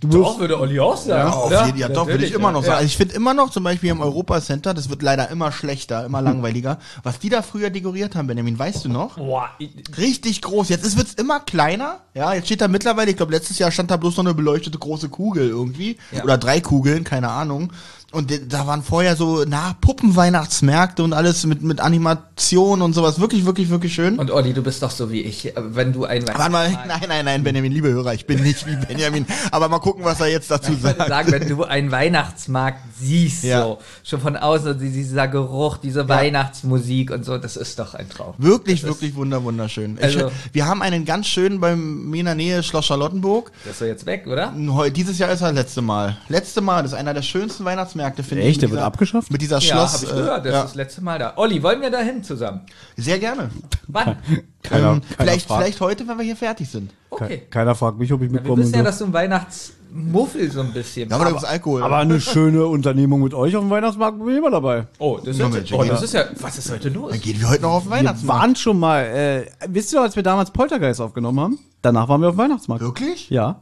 Du 0.00 0.10
wirst, 0.12 0.38
würde 0.38 0.58
Olli 0.58 0.80
auch 0.80 0.96
sagen. 0.96 1.28
Ja, 1.30 1.34
auf 1.36 1.66
jeden, 1.66 1.78
ja 1.78 1.88
doch, 1.88 2.06
würde 2.06 2.24
ich 2.24 2.32
immer 2.32 2.50
noch 2.52 2.62
sagen. 2.62 2.76
Also 2.76 2.86
ich 2.86 2.96
finde 2.96 3.14
immer 3.14 3.34
noch, 3.34 3.50
zum 3.50 3.64
Beispiel 3.64 3.90
im 3.90 4.00
Europa 4.00 4.40
Center, 4.40 4.72
das 4.72 4.88
wird 4.88 5.02
leider 5.02 5.28
immer 5.30 5.52
schlechter, 5.52 6.06
immer 6.06 6.22
langweiliger. 6.22 6.78
Was 7.02 7.18
die 7.18 7.28
da 7.28 7.42
früher 7.42 7.68
dekoriert 7.70 8.16
haben, 8.16 8.26
Benjamin, 8.26 8.58
weißt 8.58 8.86
du 8.86 8.88
noch? 8.88 9.16
Boah, 9.16 9.50
ich- 9.58 9.70
Richtig 9.98 10.40
groß. 10.42 10.70
Jetzt 10.70 10.96
wird 10.96 11.08
es 11.08 11.14
immer 11.14 11.40
kleiner. 11.40 11.98
Ja, 12.14 12.32
jetzt 12.34 12.46
steht 12.46 12.60
da 12.62 12.68
mittlerweile, 12.68 13.10
ich 13.10 13.16
glaube, 13.16 13.32
letztes 13.32 13.58
Jahr 13.58 13.70
stand 13.70 13.90
da 13.90 13.96
bloß 13.98 14.16
noch 14.16 14.24
eine 14.24 14.34
beleuchtete 14.34 14.78
große 14.78 15.10
Kugel 15.10 15.48
irgendwie. 15.48 15.96
Ja. 16.12 16.24
Oder 16.24 16.38
drei 16.38 16.60
Kugeln, 16.60 17.04
keine 17.04 17.28
Ahnung. 17.28 17.72
Und 18.12 18.32
da 18.52 18.66
waren 18.66 18.82
vorher 18.82 19.14
so, 19.14 19.44
na, 19.46 19.76
Puppenweihnachtsmärkte 19.80 21.04
und 21.04 21.12
alles 21.12 21.46
mit, 21.46 21.62
mit 21.62 21.80
Animation 21.80 22.82
und 22.82 22.92
sowas. 22.92 23.20
Wirklich, 23.20 23.46
wirklich, 23.46 23.68
wirklich 23.70 23.94
schön. 23.94 24.18
Und 24.18 24.30
Olli, 24.32 24.52
du 24.52 24.62
bist 24.62 24.82
doch 24.82 24.90
so 24.90 25.10
wie 25.12 25.20
ich. 25.22 25.52
Wenn 25.56 25.92
du 25.92 26.04
ein 26.04 26.26
Warte 26.26 26.50
mal, 26.50 26.70
nein, 26.70 27.00
nein, 27.08 27.24
nein, 27.24 27.44
Benjamin, 27.44 27.70
liebe 27.70 27.88
Hörer, 27.88 28.12
ich 28.14 28.26
bin 28.26 28.42
nicht 28.42 28.66
wie 28.66 28.74
Benjamin. 28.74 29.26
Aber 29.52 29.68
mal 29.68 29.78
gucken, 29.78 29.89
was 29.98 30.20
er 30.20 30.28
jetzt 30.28 30.50
dazu 30.50 30.72
Ich 30.72 30.82
würde 30.82 30.98
sagt. 30.98 31.08
sagen, 31.08 31.32
wenn 31.32 31.48
du 31.48 31.64
einen 31.64 31.90
Weihnachtsmarkt 31.90 32.78
siehst, 32.98 33.44
Ja. 33.44 33.62
so, 33.62 33.78
schon 34.04 34.20
von 34.20 34.36
außen, 34.36 34.78
die- 34.78 34.90
dieser 34.90 35.28
Geruch, 35.28 35.76
diese 35.78 36.08
Weihnachtsmusik 36.08 37.10
und 37.10 37.24
so, 37.24 37.38
das 37.38 37.56
ist 37.56 37.78
doch 37.78 37.94
ein 37.94 38.08
Traum. 38.08 38.34
Wirklich, 38.38 38.82
wirklich 38.84 39.14
wunder, 39.14 39.42
wunderschön. 39.42 39.96
Ich, 39.96 40.02
Also- 40.04 40.30
wir 40.52 40.66
haben 40.66 40.82
einen 40.82 41.04
ganz 41.04 41.26
schönen 41.26 41.60
beim 41.60 42.04
mir 42.10 42.20
in 42.20 42.26
der 42.26 42.34
Nähe 42.34 42.62
Schloss 42.62 42.86
Charlottenburg. 42.86 43.50
Das 43.64 43.72
ist 43.72 43.78
so 43.80 43.84
jetzt 43.84 44.06
weg, 44.06 44.26
oder? 44.26 44.52
Heu- 44.68 44.90
Dieses 44.90 45.18
Jahr 45.18 45.30
ist 45.30 45.40
er 45.40 45.48
das 45.48 45.56
letzte 45.56 45.82
Mal. 45.82 46.16
Letzte 46.28 46.60
Mal, 46.60 46.82
das 46.82 46.92
ist 46.92 46.98
einer 46.98 47.14
der 47.14 47.22
schönsten 47.22 47.64
Weihnachtsmärkte, 47.64 48.22
finde 48.22 48.44
ich. 48.44 48.50
Echt? 48.50 48.62
Der 48.62 48.68
mit 48.68 48.72
wird 48.72 48.80
dieser- 48.80 48.86
abgeschafft? 48.86 49.30
Mit 49.30 49.42
dieser 49.42 49.58
Ja, 49.58 49.60
Schloss. 49.60 49.94
habe 49.94 50.04
ich 50.06 50.10
äh, 50.12 50.14
gehört. 50.14 50.44
Das 50.46 50.52
ja. 50.52 50.58
ist 50.60 50.64
das 50.70 50.74
letzte 50.74 51.00
Mal 51.02 51.18
da. 51.18 51.32
Olli, 51.36 51.62
wollen 51.62 51.80
wir 51.80 51.90
da 51.90 52.00
hin 52.00 52.22
zusammen? 52.22 52.60
Sehr 52.96 53.18
gerne. 53.18 53.50
Wann? 53.88 54.16
Keiner- 54.62 54.92
ähm, 54.92 55.00
keiner 55.00 55.02
vielleicht, 55.18 55.46
fragt. 55.46 55.62
vielleicht 55.62 55.80
heute, 55.80 56.06
wenn 56.08 56.16
wir 56.18 56.24
hier 56.24 56.36
fertig 56.36 56.68
sind. 56.68 56.90
Okay. 57.10 57.42
Keiner 57.50 57.74
fragt 57.74 57.98
mich, 57.98 58.12
ob 58.12 58.22
ich 58.22 58.30
Wir 58.30 58.38
mitkomme. 58.40 58.62
wissen 58.62 58.74
ja, 58.74 58.82
dass 58.82 58.98
du 58.98 59.06
ein 59.06 59.12
Weihnachtsmuffel 59.12 60.50
so 60.50 60.60
ein 60.60 60.72
bisschen 60.72 61.08
Ja, 61.10 61.16
aber 61.16 61.24
da 61.24 61.30
bist. 61.30 61.40
gibt's 61.40 61.52
Alkohol. 61.52 61.82
Aber 61.82 61.96
eine 61.96 62.20
schöne 62.20 62.66
Unternehmung 62.66 63.22
mit 63.22 63.34
euch 63.34 63.56
auf 63.56 63.62
dem 63.62 63.70
Weihnachtsmarkt 63.70 64.18
bin 64.18 64.28
ich 64.28 64.36
immer 64.38 64.50
dabei. 64.50 64.86
Oh, 64.98 65.18
das 65.18 65.28
ist, 65.36 65.38
jetzt, 65.40 65.52
Mensch, 65.52 65.72
oh, 65.72 65.84
das 65.84 66.02
ist 66.02 66.14
ja. 66.14 66.24
Was 66.40 66.58
ist 66.58 66.70
heute 66.70 66.88
los? 66.88 67.10
dann 67.12 67.20
gehen 67.20 67.40
wir 67.40 67.48
heute 67.50 67.62
noch 67.62 67.72
auf 67.72 67.82
den 67.84 67.90
Wir 67.90 67.96
Weihnachtsmarkt. 67.98 68.42
waren 68.42 68.56
schon 68.56 68.78
mal, 68.78 69.00
äh, 69.04 69.46
wisst 69.68 69.92
ihr, 69.92 70.00
als 70.00 70.14
wir 70.16 70.22
damals 70.22 70.50
Poltergeist 70.52 71.00
aufgenommen 71.00 71.40
haben? 71.40 71.58
Danach 71.82 72.08
waren 72.08 72.20
wir 72.20 72.28
auf 72.28 72.34
dem 72.36 72.38
Weihnachtsmarkt. 72.38 72.82
Wirklich? 72.82 73.28
Ja. 73.30 73.60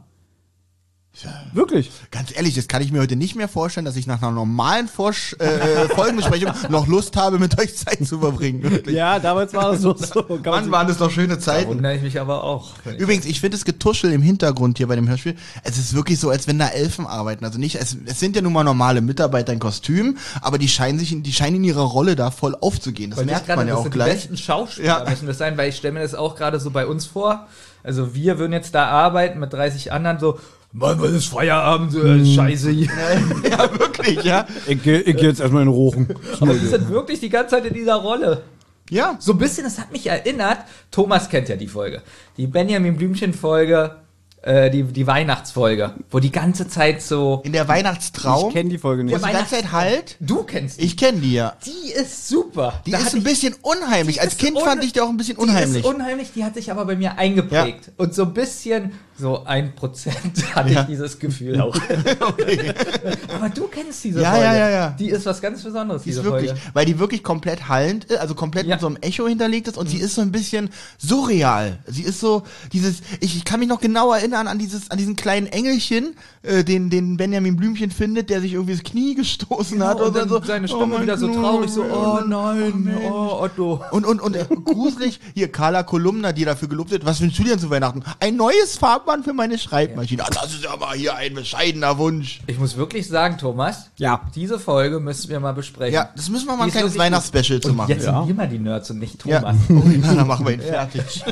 Wirklich. 1.53 1.91
Ganz 2.11 2.33
ehrlich, 2.33 2.55
das 2.55 2.67
kann 2.69 2.81
ich 2.81 2.93
mir 2.93 3.01
heute 3.01 3.17
nicht 3.17 3.35
mehr 3.35 3.49
vorstellen, 3.49 3.85
dass 3.85 3.97
ich 3.97 4.07
nach 4.07 4.21
einer 4.21 4.31
normalen 4.31 4.87
Vorsch 4.87 5.35
äh, 5.39 5.89
Folgenbesprechung 5.89 6.53
noch 6.69 6.87
Lust 6.87 7.17
habe, 7.17 7.39
mit 7.39 7.59
euch 7.59 7.75
Zeit 7.75 8.05
zu 8.07 8.19
verbringen. 8.19 8.63
Wirklich. 8.63 8.95
Ja, 8.95 9.19
damals 9.19 9.53
war 9.53 9.71
das 9.71 9.81
so. 9.81 9.93
so. 9.97 10.23
Kann 10.23 10.39
man 10.45 10.51
Mann, 10.61 10.71
waren 10.71 10.87
das 10.87 10.97
doch 10.97 11.11
schöne 11.11 11.35
Da 11.35 11.39
Zeiten. 11.39 11.69
wundere 11.71 11.95
ich 11.95 12.03
mich 12.03 12.21
aber 12.21 12.43
auch. 12.43 12.71
Übrigens, 12.97 13.25
ich 13.25 13.41
finde 13.41 13.57
das 13.57 13.65
Getuschel 13.65 14.13
im 14.13 14.21
Hintergrund 14.21 14.77
hier 14.77 14.87
bei 14.87 14.95
dem 14.95 15.09
Hörspiel, 15.09 15.35
es 15.63 15.77
ist 15.77 15.93
wirklich 15.93 16.19
so, 16.19 16.29
als 16.29 16.47
wenn 16.47 16.57
da 16.57 16.67
Elfen 16.69 17.05
arbeiten. 17.05 17.43
Also 17.43 17.59
nicht, 17.59 17.75
es, 17.75 17.97
es 18.05 18.19
sind 18.19 18.35
ja 18.37 18.41
nun 18.41 18.53
mal 18.53 18.63
normale 18.63 19.01
Mitarbeiter 19.01 19.51
in 19.51 19.59
Kostüm, 19.59 20.17
aber 20.41 20.57
die 20.57 20.69
scheinen 20.69 20.99
sich, 20.99 21.11
in, 21.11 21.23
die 21.23 21.33
scheinen 21.33 21.57
in 21.57 21.63
ihrer 21.65 21.81
Rolle 21.83 22.15
da 22.15 22.31
voll 22.31 22.55
aufzugehen. 22.61 23.09
Das 23.09 23.17
Weil 23.19 23.25
ich 23.25 23.31
merkt 23.31 23.47
man 23.49 23.59
ja 23.67 23.73
das 23.73 23.79
auch 23.79 23.83
sind 23.83 23.93
Die 23.93 23.97
gleich. 23.97 24.13
besten 24.13 24.37
Schauspieler 24.37 25.03
Ja. 25.03 25.09
müssen 25.09 25.27
das 25.27 25.37
sein, 25.37 25.57
weil 25.57 25.67
ich 25.69 25.75
stelle 25.75 25.95
mir 25.95 26.01
das 26.01 26.15
auch 26.15 26.35
gerade 26.35 26.59
so 26.61 26.71
bei 26.71 26.85
uns 26.85 27.07
vor. 27.07 27.47
Also 27.83 28.13
wir 28.13 28.39
würden 28.39 28.53
jetzt 28.53 28.73
da 28.75 28.85
arbeiten 28.87 29.39
mit 29.39 29.51
30 29.51 29.91
anderen 29.91 30.19
so, 30.19 30.39
Mann, 30.71 31.01
was 31.01 31.11
ist 31.11 31.25
Feierabend, 31.25 31.95
äh, 31.95 32.23
Scheiße 32.25 32.69
hier. 32.69 32.89
ja, 33.49 33.79
wirklich, 33.79 34.23
ja. 34.23 34.45
Ich, 34.67 34.83
geh- 34.83 34.99
ich 34.99 35.19
jetzt 35.19 35.39
erstmal 35.39 35.63
in 35.63 35.67
den 35.69 35.73
Rochen. 35.75 36.07
Aber 36.39 36.53
die 36.53 36.67
sind 36.67 36.89
wirklich 36.89 37.19
die 37.19 37.29
ganze 37.29 37.55
Zeit 37.55 37.65
in 37.65 37.73
dieser 37.73 37.95
Rolle. 37.95 38.43
Ja. 38.91 39.15
So 39.19 39.31
ein 39.33 39.37
bisschen, 39.39 39.63
das 39.63 39.79
hat 39.79 39.91
mich 39.91 40.05
erinnert, 40.07 40.59
Thomas 40.91 41.29
kennt 41.29 41.49
ja 41.49 41.55
die 41.55 41.67
Folge. 41.67 42.01
Die 42.37 42.47
Benjamin 42.47 42.97
Blümchen-Folge, 42.97 43.95
äh, 44.41 44.69
die, 44.71 44.83
die 44.83 45.05
Weihnachtsfolge, 45.05 45.95
wo 46.11 46.19
die 46.19 46.31
ganze 46.31 46.67
Zeit 46.67 47.01
so. 47.01 47.41
In 47.43 47.51
der 47.51 47.67
Weihnachtstraum. 47.67 48.49
Ich 48.49 48.53
kenne 48.55 48.69
die 48.69 48.77
Folge 48.77 49.03
nicht. 49.03 49.13
wo 49.21 49.25
die 49.25 49.33
ganze 49.33 49.55
Zeit 49.55 49.71
halt. 49.71 50.17
Du 50.19 50.43
kennst 50.43 50.79
die. 50.79 50.85
Ich 50.85 50.97
kenne 50.97 51.19
die 51.19 51.33
ja. 51.33 51.53
Die 51.65 51.91
ist 51.91 52.27
super. 52.29 52.81
Die 52.85 52.91
Da 52.91 52.99
ist 52.99 53.05
hatte 53.07 53.17
ein 53.17 53.19
ich- 53.19 53.23
bisschen 53.25 53.55
unheimlich. 53.63 54.15
die 54.17 54.21
Als 54.21 54.33
ist 54.33 54.39
Kind 54.39 54.55
un- 54.55 54.63
fand 54.63 54.83
ich 54.83 54.93
die 54.93 55.01
auch 55.01 55.09
ein 55.09 55.17
bisschen 55.17 55.35
Die 55.35 55.41
unheimlich. 55.41 55.83
ist 55.83 55.91
unheimlich, 55.93 56.31
die 56.33 56.43
hat 56.45 56.53
sich 56.53 56.71
aber 56.71 56.85
bei 56.85 56.95
mir 56.95 57.17
eingeprägt. 57.17 57.91
Und 57.97 58.13
so 58.15 58.23
ein 58.23 58.33
bisschen, 58.33 58.91
so 59.19 59.43
ein 59.45 59.75
Prozent 59.75 60.15
hatte 60.55 60.71
Ja. 60.73 60.81
ich 60.81 60.87
dieses 60.87 61.19
Gefühl 61.19 61.59
auch. 61.61 61.75
aber 63.35 63.49
du 63.49 63.67
kennst 63.67 64.03
diese 64.03 64.21
Ja, 64.21 64.31
Folge. 64.31 64.45
ja, 64.45 64.53
ja, 64.55 64.69
ja. 64.69 64.89
Die 64.97 65.09
ist 65.09 65.25
was 65.25 65.41
ganz 65.41 65.61
Besonderes, 65.63 66.03
Die 66.03 66.09
ist 66.11 66.17
diese 66.19 66.23
wirklich, 66.31 66.51
Folge. 66.51 66.63
weil 66.73 66.85
die 66.85 66.99
wirklich 66.99 67.23
komplett 67.23 67.67
hallend 67.67 68.05
ist, 68.05 68.17
also 68.19 68.35
komplett 68.35 68.65
Ja. 68.67 68.75
mit 68.75 68.81
so 68.81 68.87
einem 68.87 68.97
Echo 69.01 69.27
hinterlegt 69.27 69.67
ist 69.67 69.77
und 69.77 69.89
sie 69.89 69.97
ist 69.97 70.15
so 70.15 70.21
ein 70.21 70.31
bisschen 70.31 70.69
surreal. 70.97 71.79
Sie 71.87 72.03
ist 72.03 72.19
so 72.19 72.43
dieses, 72.73 73.01
ich, 73.19 73.35
ich 73.37 73.45
kann 73.45 73.59
mich 73.59 73.69
noch 73.69 73.81
genau 73.81 74.13
erinnern 74.13 74.47
an 74.47 74.59
dieses, 74.59 74.91
an 74.91 74.97
diesen 74.97 75.15
kleinen 75.15 75.47
Engelchen, 75.47 76.15
äh, 76.43 76.63
den, 76.63 76.89
den 76.89 77.17
Benjamin 77.17 77.55
Blümchen 77.57 77.91
findet, 77.91 78.29
der 78.29 78.41
sich 78.41 78.53
irgendwie 78.53 78.73
das 78.73 78.83
Knie 78.83 79.15
gestoßen 79.15 79.83
hat 79.83 79.99
und 79.99 80.07
und 80.09 80.15
dann 80.15 80.29
so. 80.29 80.41
seine 80.43 80.65
oh 80.65 80.69
Stimme 80.77 80.85
mein 80.93 81.01
wieder 81.03 81.17
so 81.17 81.27
traurig, 81.33 81.69
so, 81.69 81.83
oh 81.83 82.19
nein, 82.27 82.73
Mensch. 82.83 83.01
oh 83.03 83.37
Otto. 83.41 83.83
Und, 83.91 84.05
und, 84.05 84.21
und 84.21 84.35
äh, 84.35 84.45
gruselig, 84.65 85.19
hier 85.35 85.51
Carla 85.51 85.83
Kolumna, 85.83 86.31
die 86.31 86.45
dafür 86.45 86.67
gelobt 86.67 86.91
wird, 86.91 87.05
was 87.05 87.21
wünschst 87.21 87.39
du 87.39 87.43
dir 87.43 87.49
denn 87.51 87.59
zu 87.59 87.69
Weihnachten? 87.69 88.03
Ein 88.19 88.35
neues 88.37 88.77
Farbband 89.09 89.25
für 89.25 89.33
meine 89.33 89.57
Schreibmaschine. 89.57 90.23
Ah, 90.23 90.29
das 90.31 90.53
ist 90.53 90.67
aber 90.67 90.93
hier 90.93 91.15
ein 91.15 91.33
bescheidener 91.33 91.97
Wunsch. 91.97 92.41
Ich 92.45 92.59
muss 92.59 92.77
wirklich 92.77 93.07
sagen, 93.07 93.37
Thomas, 93.39 93.89
Ja. 93.97 94.21
diese 94.35 94.59
Folge 94.59 94.99
müssen 94.99 95.29
wir 95.29 95.39
mal 95.39 95.53
besprechen. 95.53 95.95
Ja, 95.95 96.09
das 96.15 96.29
müssen 96.29 96.45
wir 96.47 96.55
mal 96.55 96.57
Die 96.57 96.61
ein 96.63 96.67
ist 96.67 96.73
kleines 96.73 96.93
wirklich 96.93 97.05
Weihnachtsspecial 97.05 97.59
zu 97.59 97.73
machen. 97.73 97.89
jetzt 97.89 98.05
Ja. 98.05 98.19
sind 98.19 98.27
wir 98.27 98.35
mal 98.35 98.47
die 98.47 98.59
Nerds 98.59 98.91
und 98.91 98.99
nicht 98.99 99.25
Ja, 99.25 99.39
Thomas. 99.39 99.57
oh, 99.69 99.73
ja, 100.03 100.13
dann 100.13 100.27
machen 100.27 100.45
wir 100.45 100.53
ihn 100.53 100.61
fertig. 100.61 101.23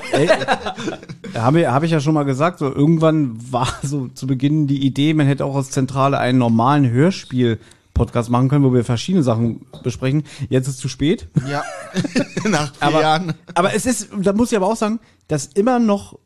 Habe 1.36 1.72
hab 1.72 1.84
ich 1.84 1.92
ja 1.92 2.00
schon 2.00 2.14
mal 2.16 2.24
gesagt, 2.24 2.60
so 2.60 2.66
irgendwann 2.74 3.38
war 3.52 3.68
so 3.84 4.08
zu 4.08 4.26
Beginn 4.26 4.66
die 4.68 4.84
Idee, 4.86 5.14
man 5.14 5.28
hätte 5.28 5.46
auch 5.46 5.54
aus 5.56 5.70
Zentrale 5.70 6.18
einen 6.18 6.40
normalen 6.40 6.90
Hörspiel-Podcast 6.90 8.30
machen 8.32 8.50
können, 8.50 8.64
wo 8.66 8.74
wir 8.74 8.86
verschiedene 8.86 9.24
Sachen 9.24 9.66
besprechen. 9.84 10.24
Jetzt 10.50 10.68
ist 10.68 10.76
es 10.76 10.80
zu 10.80 10.88
spät. 10.90 11.28
Ja, 11.48 11.64
nach 12.50 12.74
vier 12.74 12.88
Aber, 12.88 13.02
Jahren. 13.02 13.34
aber 13.54 13.76
es 13.76 13.86
ist, 13.86 14.10
da 14.20 14.34
muss 14.34 14.52
ich 14.52 14.58
aber 14.58 14.68
auch 14.68 14.76
sagen, 14.76 15.00
dass 15.28 15.46
immer 15.46 15.78
noch 15.80 16.18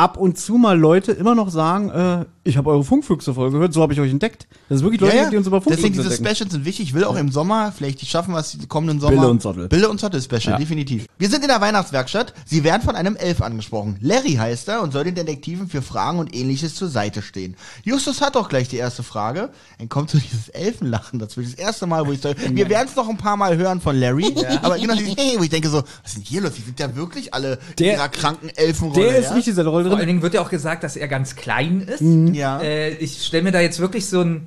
ab 0.00 0.16
und 0.16 0.38
zu 0.38 0.54
mal 0.54 0.78
Leute 0.78 1.12
immer 1.12 1.34
noch 1.34 1.50
sagen, 1.50 1.90
äh, 1.90 2.24
ich 2.42 2.56
habe 2.56 2.70
eure 2.70 2.82
Funkfüchse-Folge 2.84 3.52
gehört, 3.56 3.74
so 3.74 3.82
habe 3.82 3.92
ich 3.92 4.00
euch 4.00 4.10
entdeckt. 4.10 4.48
Das 4.70 4.78
ist 4.78 4.82
wirklich 4.82 5.00
Leute, 5.02 5.14
Ja, 5.14 5.24
ja. 5.24 5.30
die 5.30 5.36
uns 5.36 5.46
über 5.46 5.60
Funkfüchse 5.60 5.76
Deswegen 5.82 5.94
diese 6.02 6.14
entdecken. 6.14 6.34
Specials 6.36 6.52
sind 6.52 6.64
wichtig. 6.64 6.86
Ich 6.88 6.94
will 6.94 7.04
auch 7.04 7.16
im 7.16 7.30
Sommer, 7.30 7.70
vielleicht 7.76 8.00
die 8.00 8.06
schaffen 8.06 8.32
wir 8.32 8.38
es 8.38 8.52
die 8.52 8.66
kommenden 8.66 8.98
Sommer. 8.98 9.14
Bille 9.16 9.28
und 9.28 9.42
Zottel. 9.42 9.68
Bille 9.68 9.90
und 9.90 10.00
Zottel 10.00 10.22
Special, 10.22 10.52
Ja. 10.52 10.56
definitiv. 10.56 11.04
Wir 11.18 11.28
sind 11.28 11.42
in 11.42 11.48
der 11.48 11.60
Weihnachtswerkstatt. 11.60 12.32
Sie 12.46 12.64
werden 12.64 12.80
von 12.80 12.94
einem 12.96 13.14
Elf 13.16 13.42
angesprochen. 13.42 13.98
Larry 14.00 14.32
heißt 14.36 14.68
er 14.68 14.80
und 14.82 14.92
soll 14.92 15.04
den 15.04 15.14
Detektiven 15.16 15.68
für 15.68 15.82
Fragen 15.82 16.18
und 16.18 16.34
ähnliches 16.34 16.74
zur 16.76 16.88
Seite 16.88 17.20
stehen. 17.20 17.56
Justus 17.84 18.22
hat 18.22 18.36
auch 18.38 18.48
gleich 18.48 18.68
die 18.68 18.78
erste 18.78 19.02
Frage. 19.02 19.50
Dann 19.78 19.90
kommt 19.90 20.08
so 20.08 20.16
dieses 20.18 20.48
Elfenlachen 20.48 21.18
dazwischen. 21.18 21.50
Das 21.54 21.60
erste 21.60 21.86
Mal, 21.86 22.06
wo 22.06 22.12
ich 22.12 22.22
sage, 22.22 22.36
wir 22.56 22.68
werden 22.70 22.88
es 22.88 22.96
noch 22.96 23.08
ein 23.10 23.18
paar 23.18 23.36
Mal 23.36 23.58
hören 23.58 23.82
von 23.82 23.94
Larry. 24.00 24.34
Aber 24.62 24.78
genau 24.78 24.94
dieses, 24.94 25.14
hey, 25.16 25.34
wo 25.38 25.42
ich 25.42 25.50
denke 25.50 25.68
so, 25.68 25.78
was 25.82 25.84
ist 26.06 26.16
denn 26.16 26.22
hier 26.24 26.40
los? 26.40 26.52
Die 26.56 26.62
sind 26.62 26.80
ja 26.80 26.96
wirklich 26.96 27.34
alle 27.34 27.52
in 27.52 27.58
Der- 27.80 27.92
ihrer 27.96 28.08
kranken 28.08 28.48
Elfenrolle. 28.56 29.04
Der 29.04 29.18
ist 29.18 29.34
nicht 29.34 29.46
in 29.46 29.52
dieser 29.54 29.66
Rolle 29.66 29.89
Vor 29.90 29.98
allen 29.98 30.06
drin. 30.06 30.08
Dingen 30.08 30.22
wird 30.22 30.34
ja 30.34 30.40
auch 30.40 30.50
gesagt, 30.50 30.84
dass 30.84 30.96
er 30.96 31.08
ganz 31.08 31.36
klein 31.36 31.80
ist. 31.80 32.00
Ja. 32.34 32.60
Äh, 32.60 32.94
ich 32.94 33.24
stelle 33.24 33.44
mir 33.44 33.52
da 33.52 33.60
jetzt 33.60 33.80
wirklich 33.80 34.06
so 34.06 34.20
ein 34.20 34.46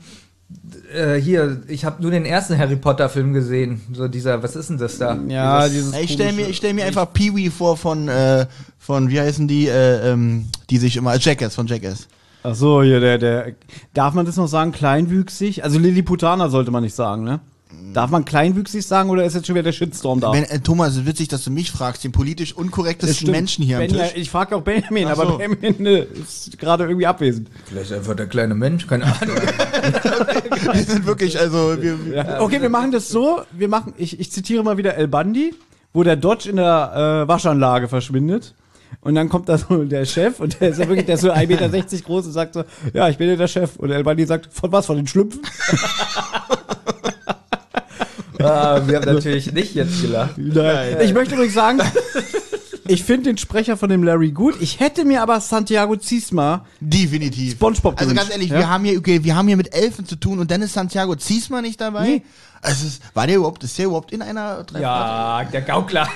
äh, 0.94 1.16
hier, 1.16 1.62
ich 1.68 1.86
habe 1.86 2.02
nur 2.02 2.12
den 2.12 2.26
ersten 2.26 2.58
Harry 2.58 2.76
Potter 2.76 3.10
Film 3.10 3.34
gesehen. 3.34 3.82
So 3.94 4.08
dieser, 4.08 4.44
was 4.44 4.56
ist 4.56 4.70
denn 4.70 4.78
das 4.78 4.98
da? 4.98 5.18
Ja, 5.28 5.68
dieses 5.68 5.94
Ich 5.96 6.14
stelle 6.14 6.34
mir, 6.34 6.48
ich 6.48 6.58
stell 6.58 6.74
mir 6.74 6.86
einfach 6.86 7.12
Pee-Wee 7.12 7.50
vor 7.50 7.78
von, 7.78 8.08
äh, 8.08 8.46
von, 8.78 9.10
wie 9.10 9.20
heißen 9.20 9.48
die, 9.48 9.68
äh, 9.68 10.12
ähm, 10.12 10.48
die 10.70 10.78
sich 10.78 10.98
immer, 10.98 11.18
Jackass, 11.18 11.56
von 11.56 11.68
Jackass. 11.68 12.08
Ach 12.44 12.56
so, 12.56 12.84
hier, 12.84 13.00
der, 13.00 13.18
der, 13.18 13.54
darf 13.94 14.14
man 14.14 14.26
das 14.26 14.36
noch 14.36 14.48
sagen, 14.48 14.72
kleinwüchsig? 14.72 15.64
Also 15.64 15.80
Lilliputaner 15.80 16.50
sollte 16.50 16.72
man 16.72 16.84
nicht 16.84 16.96
sagen, 16.96 17.24
ne? 17.24 17.40
Darf 17.94 18.10
man 18.10 18.26
kleinwüchsig 18.26 18.86
sagen 18.86 19.10
oder 19.12 19.24
ist 19.24 19.36
jetzt 19.36 19.46
schon 19.46 19.56
wieder 19.56 19.64
der 19.64 19.72
Shitstorm 19.72 20.20
da? 20.20 20.32
Ben, 20.32 20.46
äh, 20.46 20.60
Thomas, 20.60 20.94
es 20.94 20.98
ist 20.98 21.06
witzig, 21.06 21.28
dass 21.28 21.44
du 21.44 21.52
mich 21.52 21.72
fragst, 21.72 22.04
den 22.04 22.12
politisch 22.12 22.54
unkorrektesten. 22.54 23.30
Menschen 23.30 23.64
hier 23.64 23.78
am 23.78 23.88
ben, 23.88 23.96
Tisch. 23.96 24.14
Ich 24.16 24.32
frage 24.32 24.56
auch 24.56 24.62
Benjamin, 24.62 25.08
Ach 25.08 25.16
so. 25.16 25.22
aber 25.22 25.38
Benjamin 25.38 25.86
äh, 25.86 26.08
ist 26.22 26.58
gerade 26.58 26.86
irgendwie 26.86 27.06
abwesend. 27.06 27.50
Vielleicht 27.66 27.94
einfach 27.94 28.16
der 28.16 28.26
kleine 28.26 28.56
Mensch, 28.56 28.88
keine 28.88 29.06
Ahnung. 29.06 29.36
Wir 30.74 30.84
sind 30.84 31.06
wirklich, 31.06 31.40
also, 31.40 31.76
wir, 31.80 32.06
wir 32.06 32.16
Ja. 32.16 32.42
Okay, 32.42 32.62
wir 32.62 32.70
machen 32.70 32.92
das 32.92 33.10
so. 33.10 33.42
Wir 33.52 33.68
machen, 33.68 33.94
ich, 33.98 34.20
ich 34.20 34.32
zitiere 34.32 34.64
mal 34.64 34.78
wieder 34.78 34.96
El 34.96 35.08
Bandi, 35.08 35.54
wo 35.94 36.04
der 36.04 36.16
Dodge 36.16 36.50
in 36.50 36.56
der 36.56 37.24
äh, 37.26 37.28
Waschanlage 37.28 37.88
verschwindet. 37.88 38.56
Und 39.02 39.16
dann 39.16 39.30
kommt 39.30 39.50
da 39.50 39.58
so 39.58 39.84
der 39.84 40.06
Chef 40.06 40.40
und 40.40 40.62
der 40.62 40.70
ist 40.70 40.80
ja 40.80 40.88
wirklich, 40.88 41.06
der 41.06 41.16
ist 41.16 41.22
so 41.22 41.32
1,60 41.32 41.48
Meter 41.48 41.70
groß 42.06 42.28
und 42.28 42.32
sagt 42.32 42.54
so, 42.54 42.64
ja, 42.94 43.10
ich 43.10 43.18
bin 43.18 43.28
ja 43.28 43.36
der 43.36 43.48
Chef. 43.48 43.76
Und 43.76 43.92
El 43.92 44.04
Bandi 44.04 44.26
sagt, 44.26 44.54
von 44.54 44.72
was? 44.72 44.86
Von 44.86 44.96
den 44.96 45.08
Schlümpfen? 45.08 45.42
ah, 48.44 48.82
wir 48.88 48.98
haben 48.98 49.14
natürlich 49.14 49.52
nicht 49.52 49.76
jetzt 49.76 50.02
gelacht. 50.02 50.34
Nein. 50.38 50.98
Ich 51.02 51.14
möchte 51.14 51.36
übrigens 51.36 51.54
sagen, 51.54 51.80
ich 52.88 53.04
finde 53.04 53.30
den 53.30 53.38
Sprecher 53.38 53.78
von 53.78 53.90
dem 53.90 54.04
Larry 54.04 54.32
gut. 54.32 54.56
Ich 54.62 54.80
hätte 54.80 55.06
mir 55.06 55.22
aber 55.22 55.40
Santiago 55.40 55.96
Ziesma 55.96 56.66
definitiv. 56.80 57.54
SpongeBob 57.54 58.00
Also 58.00 58.14
ganz 58.14 58.30
ehrlich, 58.30 58.50
ja? 58.50 58.58
wir 58.60 58.70
haben 58.70 58.84
hier, 58.86 58.98
okay, 59.00 59.24
wir 59.24 59.36
haben 59.36 59.48
hier 59.48 59.58
mit 59.58 59.74
Elfen 59.74 60.06
zu 60.06 60.16
tun 60.18 60.40
und 60.40 60.52
dann 60.52 60.62
ist 60.62 60.74
Santiago 60.74 61.16
Ziesma 61.16 61.62
nicht 61.62 61.80
dabei. 61.80 62.08
Nee. 62.08 62.22
Also, 62.62 62.86
es 62.88 62.94
ist, 62.94 63.02
war 63.14 63.28
der 63.28 63.38
überhaupt, 63.38 63.64
ist 63.64 63.78
der 63.78 63.86
überhaupt 63.88 64.12
in 64.14 64.22
einer 64.22 64.66
Ja, 64.80 65.44
der 65.44 65.62
Gaukler. 65.64 66.08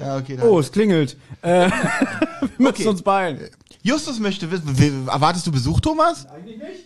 ja 0.00 0.16
okay, 0.16 0.36
dann. 0.36 0.48
Oh, 0.48 0.60
es 0.60 0.70
klingelt. 0.70 1.16
Äh, 1.42 1.68
wir 2.40 2.48
müssen 2.58 2.66
Okay. 2.68 2.86
uns 2.86 3.02
beeilen. 3.02 3.40
Justus 3.82 4.18
möchte 4.20 4.50
wissen, 4.50 5.08
erwartest 5.08 5.46
du 5.46 5.52
Besuch, 5.52 5.80
Thomas? 5.80 6.26
Eigentlich 6.26 6.58
nicht. 6.58 6.84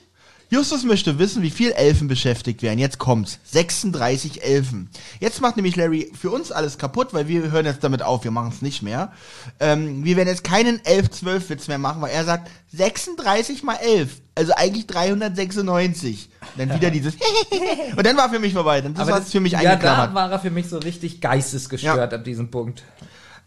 Justus 0.52 0.82
möchte 0.82 1.20
wissen, 1.20 1.42
wie 1.42 1.50
viel 1.50 1.70
Elfen 1.70 2.08
beschäftigt 2.08 2.60
werden. 2.62 2.80
Jetzt 2.80 2.98
kommt's. 2.98 3.38
36 3.44 4.42
Elfen. 4.42 4.90
Jetzt 5.20 5.40
macht 5.40 5.54
nämlich 5.54 5.76
Larry 5.76 6.10
für 6.18 6.30
uns 6.30 6.50
alles 6.50 6.76
kaputt, 6.76 7.14
weil 7.14 7.28
wir 7.28 7.52
hören 7.52 7.66
jetzt 7.66 7.84
damit 7.84 8.02
auf, 8.02 8.24
wir 8.24 8.32
machen 8.32 8.50
es 8.52 8.60
nicht 8.60 8.82
mehr. 8.82 9.12
Ähm, 9.60 10.04
wir 10.04 10.16
werden 10.16 10.28
jetzt 10.28 10.42
keinen 10.42 10.80
11-12-Witz 10.80 11.68
mehr 11.68 11.78
machen, 11.78 12.02
weil 12.02 12.10
er 12.10 12.24
sagt 12.24 12.50
36 12.72 13.62
mal 13.62 13.76
11. 13.76 14.20
Also 14.34 14.52
eigentlich 14.56 14.88
396. 14.88 16.30
Dann 16.56 16.74
wieder 16.74 16.90
dieses 16.90 17.14
Und 17.96 18.04
dann 18.04 18.16
war 18.16 18.28
für 18.28 18.40
mich 18.40 18.52
vorbei. 18.52 18.80
Dann 18.80 18.94
das 18.94 19.06
war 19.06 19.22
für 19.22 19.38
mich 19.38 19.52
ja, 19.52 19.60
eingeklammert. 19.60 20.10
da 20.10 20.14
war 20.14 20.32
er 20.32 20.40
für 20.40 20.50
mich 20.50 20.68
so 20.68 20.78
richtig 20.78 21.20
geistesgestört 21.20 22.12
ab 22.12 22.24
diesem 22.24 22.50
Punkt. 22.50 22.82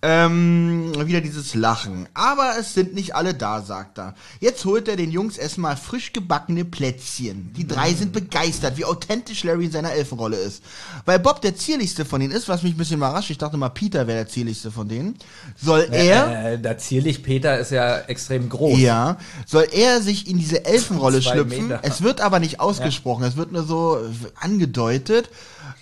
Ähm, 0.06 0.92
wieder 1.08 1.22
dieses 1.22 1.56
Lachen. 1.56 2.10
Aber 2.14 2.56
es 2.60 2.74
sind 2.74 2.94
nicht 2.94 3.16
alle 3.16 3.34
da, 3.34 3.62
sagt 3.62 3.98
er. 3.98 4.16
Jetzt 4.42 4.66
holt 4.66 4.90
er 4.90 4.98
den 4.98 5.12
Jungs 5.12 5.38
erstmal 5.38 5.78
frisch 5.78 6.12
gebackene 6.12 6.66
Plätzchen. 6.66 7.54
Die 7.54 7.66
drei 7.66 7.94
sind 7.94 8.12
begeistert, 8.12 8.76
wie 8.78 8.84
authentisch 8.84 9.46
Larry 9.46 9.66
in 9.66 9.72
seiner 9.72 9.94
Elfenrolle 9.94 10.36
ist. 10.36 10.62
Weil 11.06 11.20
Bob 11.20 11.40
der 11.42 11.56
zierlichste 11.56 12.04
von 12.04 12.20
denen 12.20 12.34
ist, 12.34 12.50
was 12.50 12.64
mich 12.64 12.74
ein 12.74 12.78
bisschen 12.78 12.98
überrascht, 12.98 13.30
ich 13.30 13.38
dachte 13.38 13.56
mal, 13.56 13.70
Peter 13.70 14.06
wäre 14.06 14.18
der 14.18 14.28
zierlichste 14.28 14.72
von 14.72 14.90
denen, 14.90 15.16
soll 15.56 15.88
er, 15.90 16.52
Äh, 16.54 16.60
da 16.60 16.78
zierlich 16.78 17.24
Peter 17.24 17.58
ist 17.58 17.72
ja 17.72 18.00
extrem 18.00 18.50
groß. 18.50 18.78
ja, 18.80 19.18
soll 19.46 19.68
er 19.72 20.02
sich 20.02 20.28
in 20.30 20.38
diese 20.38 20.66
Elfenrolle 20.66 21.22
schlüpfen. 21.22 21.70
Meter. 21.70 21.80
Es 21.84 22.02
wird 22.02 22.20
aber 22.20 22.40
nicht 22.40 22.60
ausgesprochen, 22.60 23.24
es 23.24 23.38
wird 23.38 23.54
nur 23.54 23.64
so 23.64 24.00
angedeutet, 24.36 25.30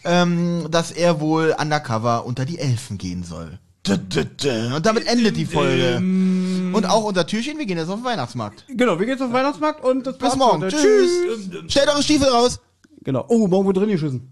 ähm, 0.03 0.67
dass 0.69 0.91
er 0.91 1.19
wohl 1.19 1.55
undercover 1.59 2.25
unter 2.27 2.45
die 2.45 2.59
Elfen 2.59 2.99
gehen 2.99 3.23
soll. 3.23 3.57
Und 3.87 4.85
damit 4.85 5.07
endet 5.07 5.35
die 5.35 5.45
Folge. 5.45 5.97
Und 5.97 6.85
auch 6.85 7.03
unser 7.03 7.25
Türchen, 7.25 7.57
wir 7.57 7.65
gehen 7.65 7.77
jetzt 7.77 7.89
auf 7.89 7.99
den 7.99 8.05
Weihnachtsmarkt. 8.05 8.65
Genau, 8.69 8.99
wir 8.99 9.05
gehen 9.05 9.17
zum 9.17 9.33
Weihnachtsmarkt 9.33 9.83
und 9.83 10.05
das 10.05 10.17
Bis 10.17 10.35
morgen. 10.35 10.63
heute. 10.63 10.75
Tschüss. 10.77 11.11
Stellt 11.67 11.89
eure 11.89 12.03
Stiefel 12.03 12.27
raus. 12.27 12.59
Genau. 13.03 13.25
Oh, 13.27 13.47
morgen 13.47 13.67
wird 13.67 13.77
drin 13.77 13.89
geschissen. 13.89 14.31